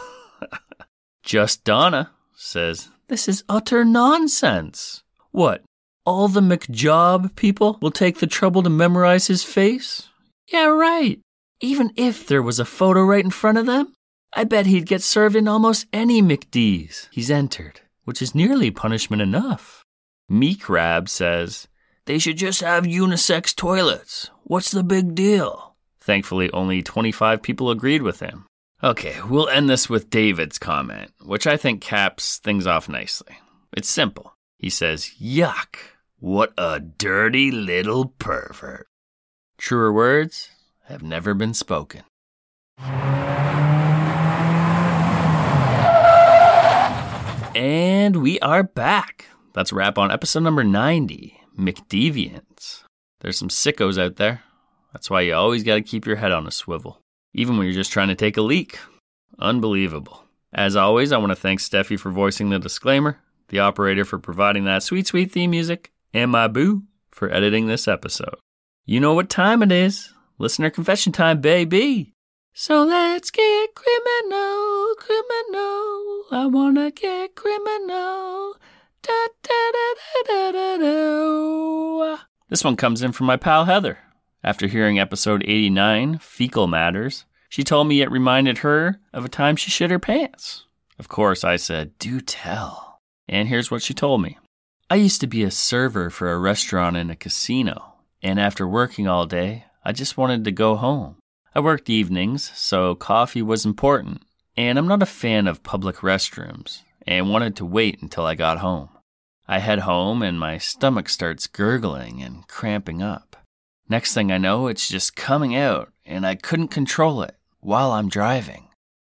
Just 1.22 1.64
Donna 1.64 2.10
says, 2.34 2.90
This 3.08 3.28
is 3.28 3.44
utter 3.48 3.84
nonsense. 3.84 5.02
What? 5.30 5.62
All 6.04 6.28
the 6.28 6.40
McJob 6.40 7.36
people 7.36 7.78
will 7.80 7.92
take 7.92 8.18
the 8.18 8.26
trouble 8.26 8.62
to 8.64 8.70
memorize 8.70 9.28
his 9.28 9.44
face? 9.44 10.08
Yeah, 10.48 10.66
right. 10.66 11.20
Even 11.60 11.92
if 11.96 12.26
there 12.26 12.42
was 12.42 12.58
a 12.58 12.64
photo 12.64 13.04
right 13.04 13.24
in 13.24 13.30
front 13.30 13.56
of 13.56 13.66
them, 13.66 13.94
I 14.34 14.44
bet 14.44 14.66
he'd 14.66 14.86
get 14.86 15.02
served 15.02 15.36
in 15.36 15.46
almost 15.46 15.86
any 15.92 16.20
McDee's 16.20 17.08
he's 17.12 17.30
entered, 17.30 17.80
which 18.04 18.20
is 18.20 18.34
nearly 18.34 18.70
punishment 18.70 19.22
enough. 19.22 19.84
Meek 20.28 20.68
Rab 20.68 21.08
says, 21.08 21.68
They 22.06 22.18
should 22.18 22.36
just 22.36 22.60
have 22.62 22.84
unisex 22.84 23.54
toilets. 23.54 24.28
What's 24.42 24.72
the 24.72 24.82
big 24.82 25.14
deal? 25.14 25.76
Thankfully, 26.00 26.50
only 26.50 26.82
25 26.82 27.42
people 27.42 27.70
agreed 27.70 28.02
with 28.02 28.18
him. 28.18 28.46
Okay, 28.82 29.20
we'll 29.28 29.48
end 29.48 29.70
this 29.70 29.88
with 29.88 30.10
David's 30.10 30.58
comment, 30.58 31.12
which 31.22 31.46
I 31.46 31.56
think 31.56 31.80
caps 31.80 32.38
things 32.38 32.66
off 32.66 32.88
nicely. 32.88 33.38
It's 33.72 33.88
simple. 33.88 34.34
He 34.58 34.68
says, 34.68 35.12
Yuck, 35.20 35.76
what 36.18 36.52
a 36.58 36.80
dirty 36.80 37.52
little 37.52 38.06
pervert. 38.06 38.88
Truer 39.56 39.92
words 39.92 40.50
have 40.86 41.04
never 41.04 41.34
been 41.34 41.54
spoken. 41.54 42.02
And 47.54 48.16
we 48.16 48.40
are 48.40 48.64
back. 48.64 49.26
That's 49.52 49.70
a 49.70 49.76
wrap 49.76 49.98
on 49.98 50.10
episode 50.10 50.42
number 50.42 50.64
90 50.64 51.41
McDeviants. 51.58 52.84
There's 53.20 53.38
some 53.38 53.48
sickos 53.48 54.02
out 54.02 54.16
there. 54.16 54.42
That's 54.92 55.08
why 55.08 55.22
you 55.22 55.34
always 55.34 55.62
got 55.62 55.76
to 55.76 55.82
keep 55.82 56.06
your 56.06 56.16
head 56.16 56.32
on 56.32 56.46
a 56.46 56.50
swivel, 56.50 57.00
even 57.32 57.56
when 57.56 57.66
you're 57.66 57.74
just 57.74 57.92
trying 57.92 58.08
to 58.08 58.14
take 58.14 58.36
a 58.36 58.42
leak. 58.42 58.78
Unbelievable. 59.38 60.24
As 60.52 60.76
always, 60.76 61.12
I 61.12 61.18
want 61.18 61.30
to 61.30 61.36
thank 61.36 61.60
Steffi 61.60 61.98
for 61.98 62.10
voicing 62.10 62.50
the 62.50 62.58
disclaimer, 62.58 63.18
the 63.48 63.60
operator 63.60 64.04
for 64.04 64.18
providing 64.18 64.64
that 64.64 64.82
sweet, 64.82 65.06
sweet 65.06 65.32
theme 65.32 65.50
music, 65.50 65.92
and 66.12 66.30
my 66.30 66.48
boo 66.48 66.82
for 67.10 67.32
editing 67.32 67.66
this 67.66 67.88
episode. 67.88 68.36
You 68.84 69.00
know 69.00 69.14
what 69.14 69.30
time 69.30 69.62
it 69.62 69.72
is. 69.72 70.12
Listener 70.38 70.70
confession 70.70 71.12
time, 71.12 71.40
baby. 71.40 72.12
So 72.52 72.84
let's 72.84 73.30
get 73.30 73.74
criminal, 73.74 74.94
criminal. 74.98 76.24
I 76.30 76.48
wanna 76.50 76.90
get 76.90 77.34
criminal. 77.34 78.56
This 82.48 82.64
one 82.64 82.76
comes 82.76 83.02
in 83.02 83.12
from 83.12 83.26
my 83.26 83.36
pal 83.36 83.64
Heather. 83.64 83.98
After 84.44 84.66
hearing 84.66 84.98
episode 84.98 85.42
89, 85.46 86.18
Fecal 86.18 86.66
Matters, 86.66 87.24
she 87.48 87.64
told 87.64 87.86
me 87.88 88.02
it 88.02 88.10
reminded 88.10 88.58
her 88.58 89.00
of 89.12 89.24
a 89.24 89.28
time 89.28 89.56
she 89.56 89.70
shit 89.70 89.90
her 89.90 89.98
pants. 89.98 90.64
Of 90.98 91.08
course, 91.08 91.44
I 91.44 91.56
said, 91.56 91.98
Do 91.98 92.20
tell. 92.20 93.00
And 93.28 93.48
here's 93.48 93.70
what 93.70 93.82
she 93.82 93.94
told 93.94 94.20
me 94.20 94.38
I 94.90 94.96
used 94.96 95.20
to 95.22 95.26
be 95.26 95.42
a 95.42 95.50
server 95.50 96.10
for 96.10 96.30
a 96.30 96.38
restaurant 96.38 96.96
in 96.96 97.08
a 97.08 97.16
casino, 97.16 97.94
and 98.22 98.38
after 98.38 98.68
working 98.68 99.08
all 99.08 99.24
day, 99.26 99.64
I 99.84 99.92
just 99.92 100.18
wanted 100.18 100.44
to 100.44 100.52
go 100.52 100.76
home. 100.76 101.16
I 101.54 101.60
worked 101.60 101.88
evenings, 101.88 102.50
so 102.54 102.94
coffee 102.94 103.42
was 103.42 103.64
important, 103.64 104.22
and 104.56 104.78
I'm 104.78 104.86
not 104.86 105.02
a 105.02 105.06
fan 105.06 105.46
of 105.46 105.62
public 105.62 105.96
restrooms, 105.96 106.82
and 107.06 107.30
wanted 107.30 107.56
to 107.56 107.64
wait 107.64 108.02
until 108.02 108.26
I 108.26 108.34
got 108.34 108.58
home. 108.58 108.90
I 109.52 109.58
head 109.58 109.80
home, 109.80 110.22
and 110.22 110.40
my 110.40 110.56
stomach 110.56 111.10
starts 111.10 111.46
gurgling 111.46 112.22
and 112.22 112.48
cramping 112.48 113.02
up. 113.02 113.36
Next 113.86 114.14
thing 114.14 114.32
I 114.32 114.38
know, 114.38 114.66
it's 114.66 114.88
just 114.88 115.14
coming 115.14 115.54
out, 115.54 115.92
and 116.06 116.26
I 116.26 116.36
couldn't 116.36 116.68
control 116.68 117.20
it 117.20 117.36
while 117.60 117.92
I'm 117.92 118.08
driving. 118.08 118.68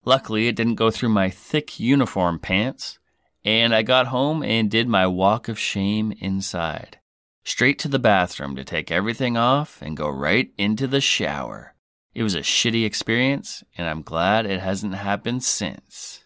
Luckily, 0.05 0.47
it 0.47 0.55
didn't 0.55 0.75
go 0.75 0.91
through 0.91 1.09
my 1.09 1.31
thick 1.31 1.81
uniform 1.81 2.39
pants, 2.39 2.99
and 3.47 3.75
I 3.75 3.81
got 3.81 4.09
home 4.09 4.43
and 4.43 4.71
did 4.71 4.89
my 4.89 5.07
walk 5.07 5.49
of 5.49 5.59
shame 5.59 6.13
inside. 6.21 6.99
Straight 7.43 7.79
to 7.79 7.89
the 7.89 7.99
bathroom 7.99 8.57
to 8.57 8.63
take 8.65 8.91
everything 8.91 9.39
off 9.39 9.81
and 9.81 9.97
go 9.97 10.11
right 10.11 10.51
into 10.59 10.87
the 10.87 11.01
shower. 11.01 11.73
It 12.13 12.23
was 12.23 12.35
a 12.35 12.41
shitty 12.41 12.85
experience, 12.85 13.65
and 13.79 13.89
I'm 13.89 14.03
glad 14.03 14.45
it 14.45 14.61
hasn't 14.61 14.97
happened 14.97 15.45
since. 15.45 16.25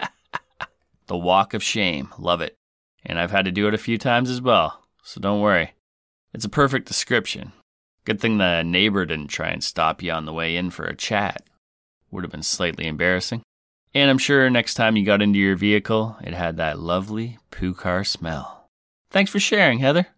the 1.08 1.18
walk 1.18 1.52
of 1.52 1.62
shame, 1.62 2.08
love 2.18 2.40
it. 2.40 2.56
And 3.04 3.18
I've 3.18 3.30
had 3.30 3.44
to 3.44 3.52
do 3.52 3.68
it 3.68 3.74
a 3.74 3.78
few 3.78 3.98
times 3.98 4.30
as 4.30 4.40
well, 4.40 4.82
so 5.02 5.20
don't 5.20 5.40
worry. 5.40 5.72
It's 6.32 6.44
a 6.44 6.48
perfect 6.48 6.88
description. 6.88 7.52
Good 8.04 8.20
thing 8.20 8.38
the 8.38 8.62
neighbor 8.62 9.06
didn't 9.06 9.28
try 9.28 9.48
and 9.48 9.62
stop 9.62 10.02
you 10.02 10.12
on 10.12 10.26
the 10.26 10.32
way 10.32 10.56
in 10.56 10.70
for 10.70 10.84
a 10.84 10.96
chat. 10.96 11.42
Would 12.10 12.24
have 12.24 12.32
been 12.32 12.42
slightly 12.42 12.86
embarrassing. 12.86 13.42
And 13.94 14.10
I'm 14.10 14.18
sure 14.18 14.50
next 14.50 14.74
time 14.74 14.96
you 14.96 15.06
got 15.06 15.22
into 15.22 15.38
your 15.38 15.56
vehicle, 15.56 16.16
it 16.22 16.34
had 16.34 16.56
that 16.56 16.78
lovely 16.78 17.38
poo 17.50 17.74
car 17.74 18.04
smell. 18.04 18.68
Thanks 19.10 19.30
for 19.30 19.38
sharing, 19.38 19.78
Heather. 19.78 20.08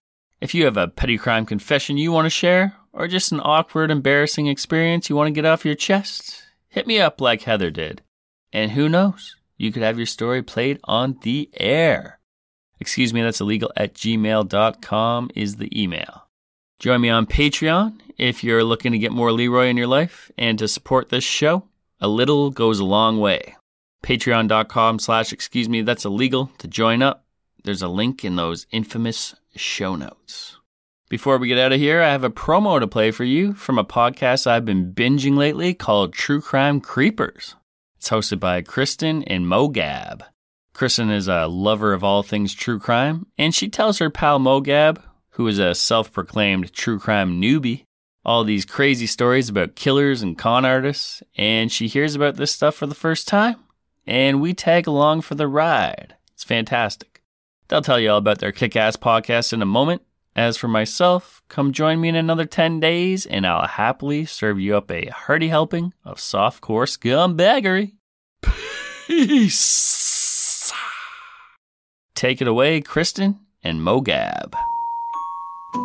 If 0.40 0.54
you 0.54 0.64
have 0.64 0.76
a 0.76 0.88
petty 0.88 1.18
crime 1.18 1.46
confession 1.46 1.98
you 1.98 2.12
want 2.12 2.26
to 2.26 2.30
share, 2.30 2.74
or 2.92 3.06
just 3.06 3.32
an 3.32 3.40
awkward, 3.42 3.90
embarrassing 3.90 4.46
experience 4.46 5.10
you 5.10 5.16
want 5.16 5.28
to 5.28 5.32
get 5.32 5.44
off 5.44 5.66
your 5.66 5.74
chest, 5.74 6.44
hit 6.68 6.86
me 6.86 6.98
up 6.98 7.20
like 7.20 7.42
Heather 7.42 7.70
did. 7.70 8.02
And 8.52 8.70
who 8.70 8.88
knows, 8.88 9.36
you 9.58 9.70
could 9.70 9.82
have 9.82 9.98
your 9.98 10.06
story 10.06 10.42
played 10.42 10.80
on 10.84 11.18
the 11.22 11.50
air. 11.54 12.15
Excuse 12.78 13.14
me, 13.14 13.22
that's 13.22 13.40
illegal 13.40 13.72
at 13.76 13.94
gmail.com 13.94 15.30
is 15.34 15.56
the 15.56 15.82
email. 15.82 16.28
Join 16.78 17.00
me 17.00 17.08
on 17.08 17.26
Patreon 17.26 18.00
if 18.18 18.44
you're 18.44 18.64
looking 18.64 18.92
to 18.92 18.98
get 18.98 19.12
more 19.12 19.32
Leroy 19.32 19.68
in 19.68 19.76
your 19.76 19.86
life 19.86 20.30
and 20.36 20.58
to 20.58 20.68
support 20.68 21.08
this 21.08 21.24
show. 21.24 21.64
A 22.00 22.08
little 22.08 22.50
goes 22.50 22.78
a 22.78 22.84
long 22.84 23.18
way. 23.18 23.56
Patreon.com 24.02 24.98
slash 24.98 25.32
excuse 25.32 25.68
me, 25.68 25.82
that's 25.82 26.04
illegal 26.04 26.50
to 26.58 26.68
join 26.68 27.02
up. 27.02 27.24
There's 27.64 27.82
a 27.82 27.88
link 27.88 28.24
in 28.24 28.36
those 28.36 28.66
infamous 28.70 29.34
show 29.56 29.96
notes. 29.96 30.58
Before 31.08 31.38
we 31.38 31.48
get 31.48 31.58
out 31.58 31.72
of 31.72 31.78
here, 31.78 32.02
I 32.02 32.10
have 32.10 32.24
a 32.24 32.30
promo 32.30 32.78
to 32.78 32.86
play 32.86 33.10
for 33.10 33.24
you 33.24 33.54
from 33.54 33.78
a 33.78 33.84
podcast 33.84 34.46
I've 34.46 34.64
been 34.64 34.92
binging 34.92 35.36
lately 35.36 35.72
called 35.72 36.12
True 36.12 36.40
Crime 36.40 36.80
Creepers. 36.80 37.54
It's 37.96 38.10
hosted 38.10 38.40
by 38.40 38.60
Kristen 38.60 39.22
and 39.24 39.46
Mogab. 39.46 40.22
Kristen 40.76 41.10
is 41.10 41.26
a 41.26 41.46
lover 41.46 41.94
of 41.94 42.04
all 42.04 42.22
things 42.22 42.52
true 42.52 42.78
crime, 42.78 43.24
and 43.38 43.54
she 43.54 43.66
tells 43.66 43.98
her 43.98 44.10
pal 44.10 44.38
Mogab, 44.38 45.02
who 45.30 45.46
is 45.48 45.58
a 45.58 45.74
self 45.74 46.12
proclaimed 46.12 46.70
true 46.74 46.98
crime 46.98 47.40
newbie. 47.40 47.84
All 48.26 48.44
these 48.44 48.66
crazy 48.66 49.06
stories 49.06 49.48
about 49.48 49.74
killers 49.74 50.20
and 50.20 50.36
con 50.36 50.66
artists, 50.66 51.22
and 51.34 51.72
she 51.72 51.86
hears 51.86 52.14
about 52.14 52.36
this 52.36 52.52
stuff 52.52 52.74
for 52.74 52.86
the 52.86 52.94
first 52.94 53.26
time, 53.26 53.56
and 54.06 54.38
we 54.38 54.52
tag 54.52 54.86
along 54.86 55.22
for 55.22 55.34
the 55.34 55.48
ride. 55.48 56.14
It's 56.34 56.44
fantastic. 56.44 57.22
They'll 57.68 57.80
tell 57.80 57.98
you 57.98 58.10
all 58.10 58.18
about 58.18 58.40
their 58.40 58.52
kick 58.52 58.76
ass 58.76 58.96
podcast 58.96 59.54
in 59.54 59.62
a 59.62 59.66
moment. 59.66 60.02
As 60.34 60.58
for 60.58 60.68
myself, 60.68 61.42
come 61.48 61.72
join 61.72 62.02
me 62.02 62.10
in 62.10 62.16
another 62.16 62.44
10 62.44 62.80
days 62.80 63.24
and 63.24 63.46
I'll 63.46 63.66
happily 63.66 64.26
serve 64.26 64.60
you 64.60 64.76
up 64.76 64.90
a 64.90 65.06
hearty 65.06 65.48
helping 65.48 65.94
of 66.04 66.18
softcore 66.18 66.86
scumbaggery. 66.86 67.94
Peace. 69.06 70.05
Take 72.16 72.40
it 72.40 72.48
away, 72.48 72.80
Kristen 72.80 73.38
and 73.62 73.80
Mogab. 73.80 74.54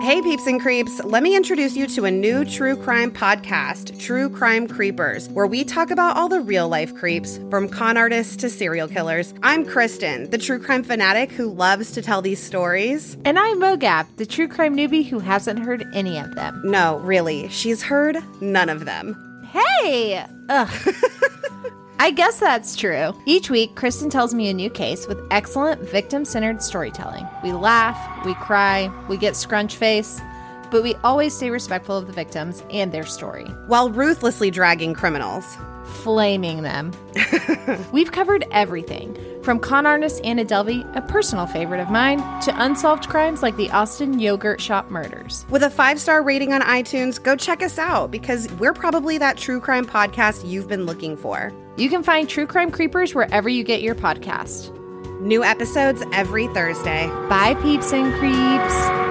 Hey, 0.01 0.21
peeps 0.21 0.47
and 0.47 0.61
creeps. 0.61 1.03
Let 1.03 1.23
me 1.23 1.35
introduce 1.35 1.75
you 1.75 1.87
to 1.87 2.05
a 2.05 2.11
new 2.11 2.45
true 2.45 2.77
crime 2.77 3.11
podcast, 3.11 3.99
True 3.99 4.29
Crime 4.29 4.65
Creepers, 4.65 5.27
where 5.27 5.45
we 5.45 5.65
talk 5.65 5.91
about 5.91 6.15
all 6.15 6.29
the 6.29 6.39
real 6.39 6.69
life 6.69 6.95
creeps, 6.95 7.37
from 7.49 7.67
con 7.67 7.97
artists 7.97 8.37
to 8.37 8.49
serial 8.49 8.87
killers. 8.87 9.33
I'm 9.43 9.65
Kristen, 9.65 10.29
the 10.29 10.37
true 10.37 10.59
crime 10.59 10.83
fanatic 10.83 11.31
who 11.31 11.51
loves 11.51 11.91
to 11.91 12.01
tell 12.01 12.21
these 12.21 12.41
stories. 12.41 13.17
And 13.25 13.37
I'm 13.37 13.59
Mogab, 13.59 14.07
the 14.15 14.25
true 14.25 14.47
crime 14.47 14.77
newbie 14.77 15.05
who 15.05 15.19
hasn't 15.19 15.59
heard 15.59 15.85
any 15.93 16.17
of 16.17 16.35
them. 16.35 16.61
No, 16.63 16.99
really, 16.99 17.49
she's 17.49 17.83
heard 17.83 18.17
none 18.39 18.69
of 18.69 18.85
them. 18.85 19.17
Hey! 19.51 20.25
Ugh. 20.47 20.95
I 22.01 22.09
guess 22.09 22.39
that's 22.39 22.75
true. 22.75 23.13
Each 23.27 23.51
week, 23.51 23.75
Kristen 23.75 24.09
tells 24.09 24.33
me 24.33 24.49
a 24.49 24.55
new 24.55 24.71
case 24.71 25.05
with 25.05 25.23
excellent 25.29 25.87
victim 25.87 26.25
centered 26.25 26.63
storytelling. 26.63 27.27
We 27.43 27.53
laugh, 27.53 28.25
we 28.25 28.33
cry, 28.33 28.91
we 29.07 29.17
get 29.17 29.35
scrunch 29.35 29.75
face, 29.75 30.19
but 30.71 30.81
we 30.81 30.95
always 31.03 31.37
stay 31.37 31.51
respectful 31.51 31.95
of 31.95 32.07
the 32.07 32.13
victims 32.13 32.63
and 32.71 32.91
their 32.91 33.05
story, 33.05 33.45
While 33.67 33.91
ruthlessly 33.91 34.49
dragging 34.49 34.95
criminals. 34.95 35.45
Flaming 35.91 36.63
them. 36.63 36.91
We've 37.91 38.11
covered 38.11 38.45
everything 38.51 39.17
from 39.43 39.59
con 39.59 39.85
artist 39.85 40.21
Anna 40.23 40.45
Delvey, 40.45 40.95
a 40.95 41.01
personal 41.01 41.47
favorite 41.47 41.79
of 41.79 41.89
mine, 41.89 42.19
to 42.41 42.63
unsolved 42.63 43.09
crimes 43.09 43.41
like 43.41 43.55
the 43.57 43.69
Austin 43.71 44.19
Yogurt 44.19 44.61
Shop 44.61 44.89
murders. 44.89 45.45
With 45.49 45.63
a 45.63 45.69
five 45.69 45.99
star 45.99 46.23
rating 46.23 46.53
on 46.53 46.61
iTunes, 46.61 47.21
go 47.21 47.35
check 47.35 47.61
us 47.61 47.77
out 47.77 48.11
because 48.11 48.51
we're 48.53 48.73
probably 48.73 49.17
that 49.17 49.37
true 49.37 49.59
crime 49.59 49.85
podcast 49.85 50.47
you've 50.47 50.67
been 50.67 50.85
looking 50.85 51.17
for. 51.17 51.51
You 51.77 51.89
can 51.89 52.03
find 52.03 52.27
True 52.29 52.45
Crime 52.45 52.71
Creepers 52.71 53.15
wherever 53.15 53.49
you 53.49 53.63
get 53.63 53.81
your 53.81 53.95
podcast. 53.95 54.77
New 55.21 55.43
episodes 55.43 56.03
every 56.13 56.47
Thursday. 56.47 57.07
Bye, 57.29 57.55
peeps 57.61 57.93
and 57.93 58.13
creeps. 58.15 59.10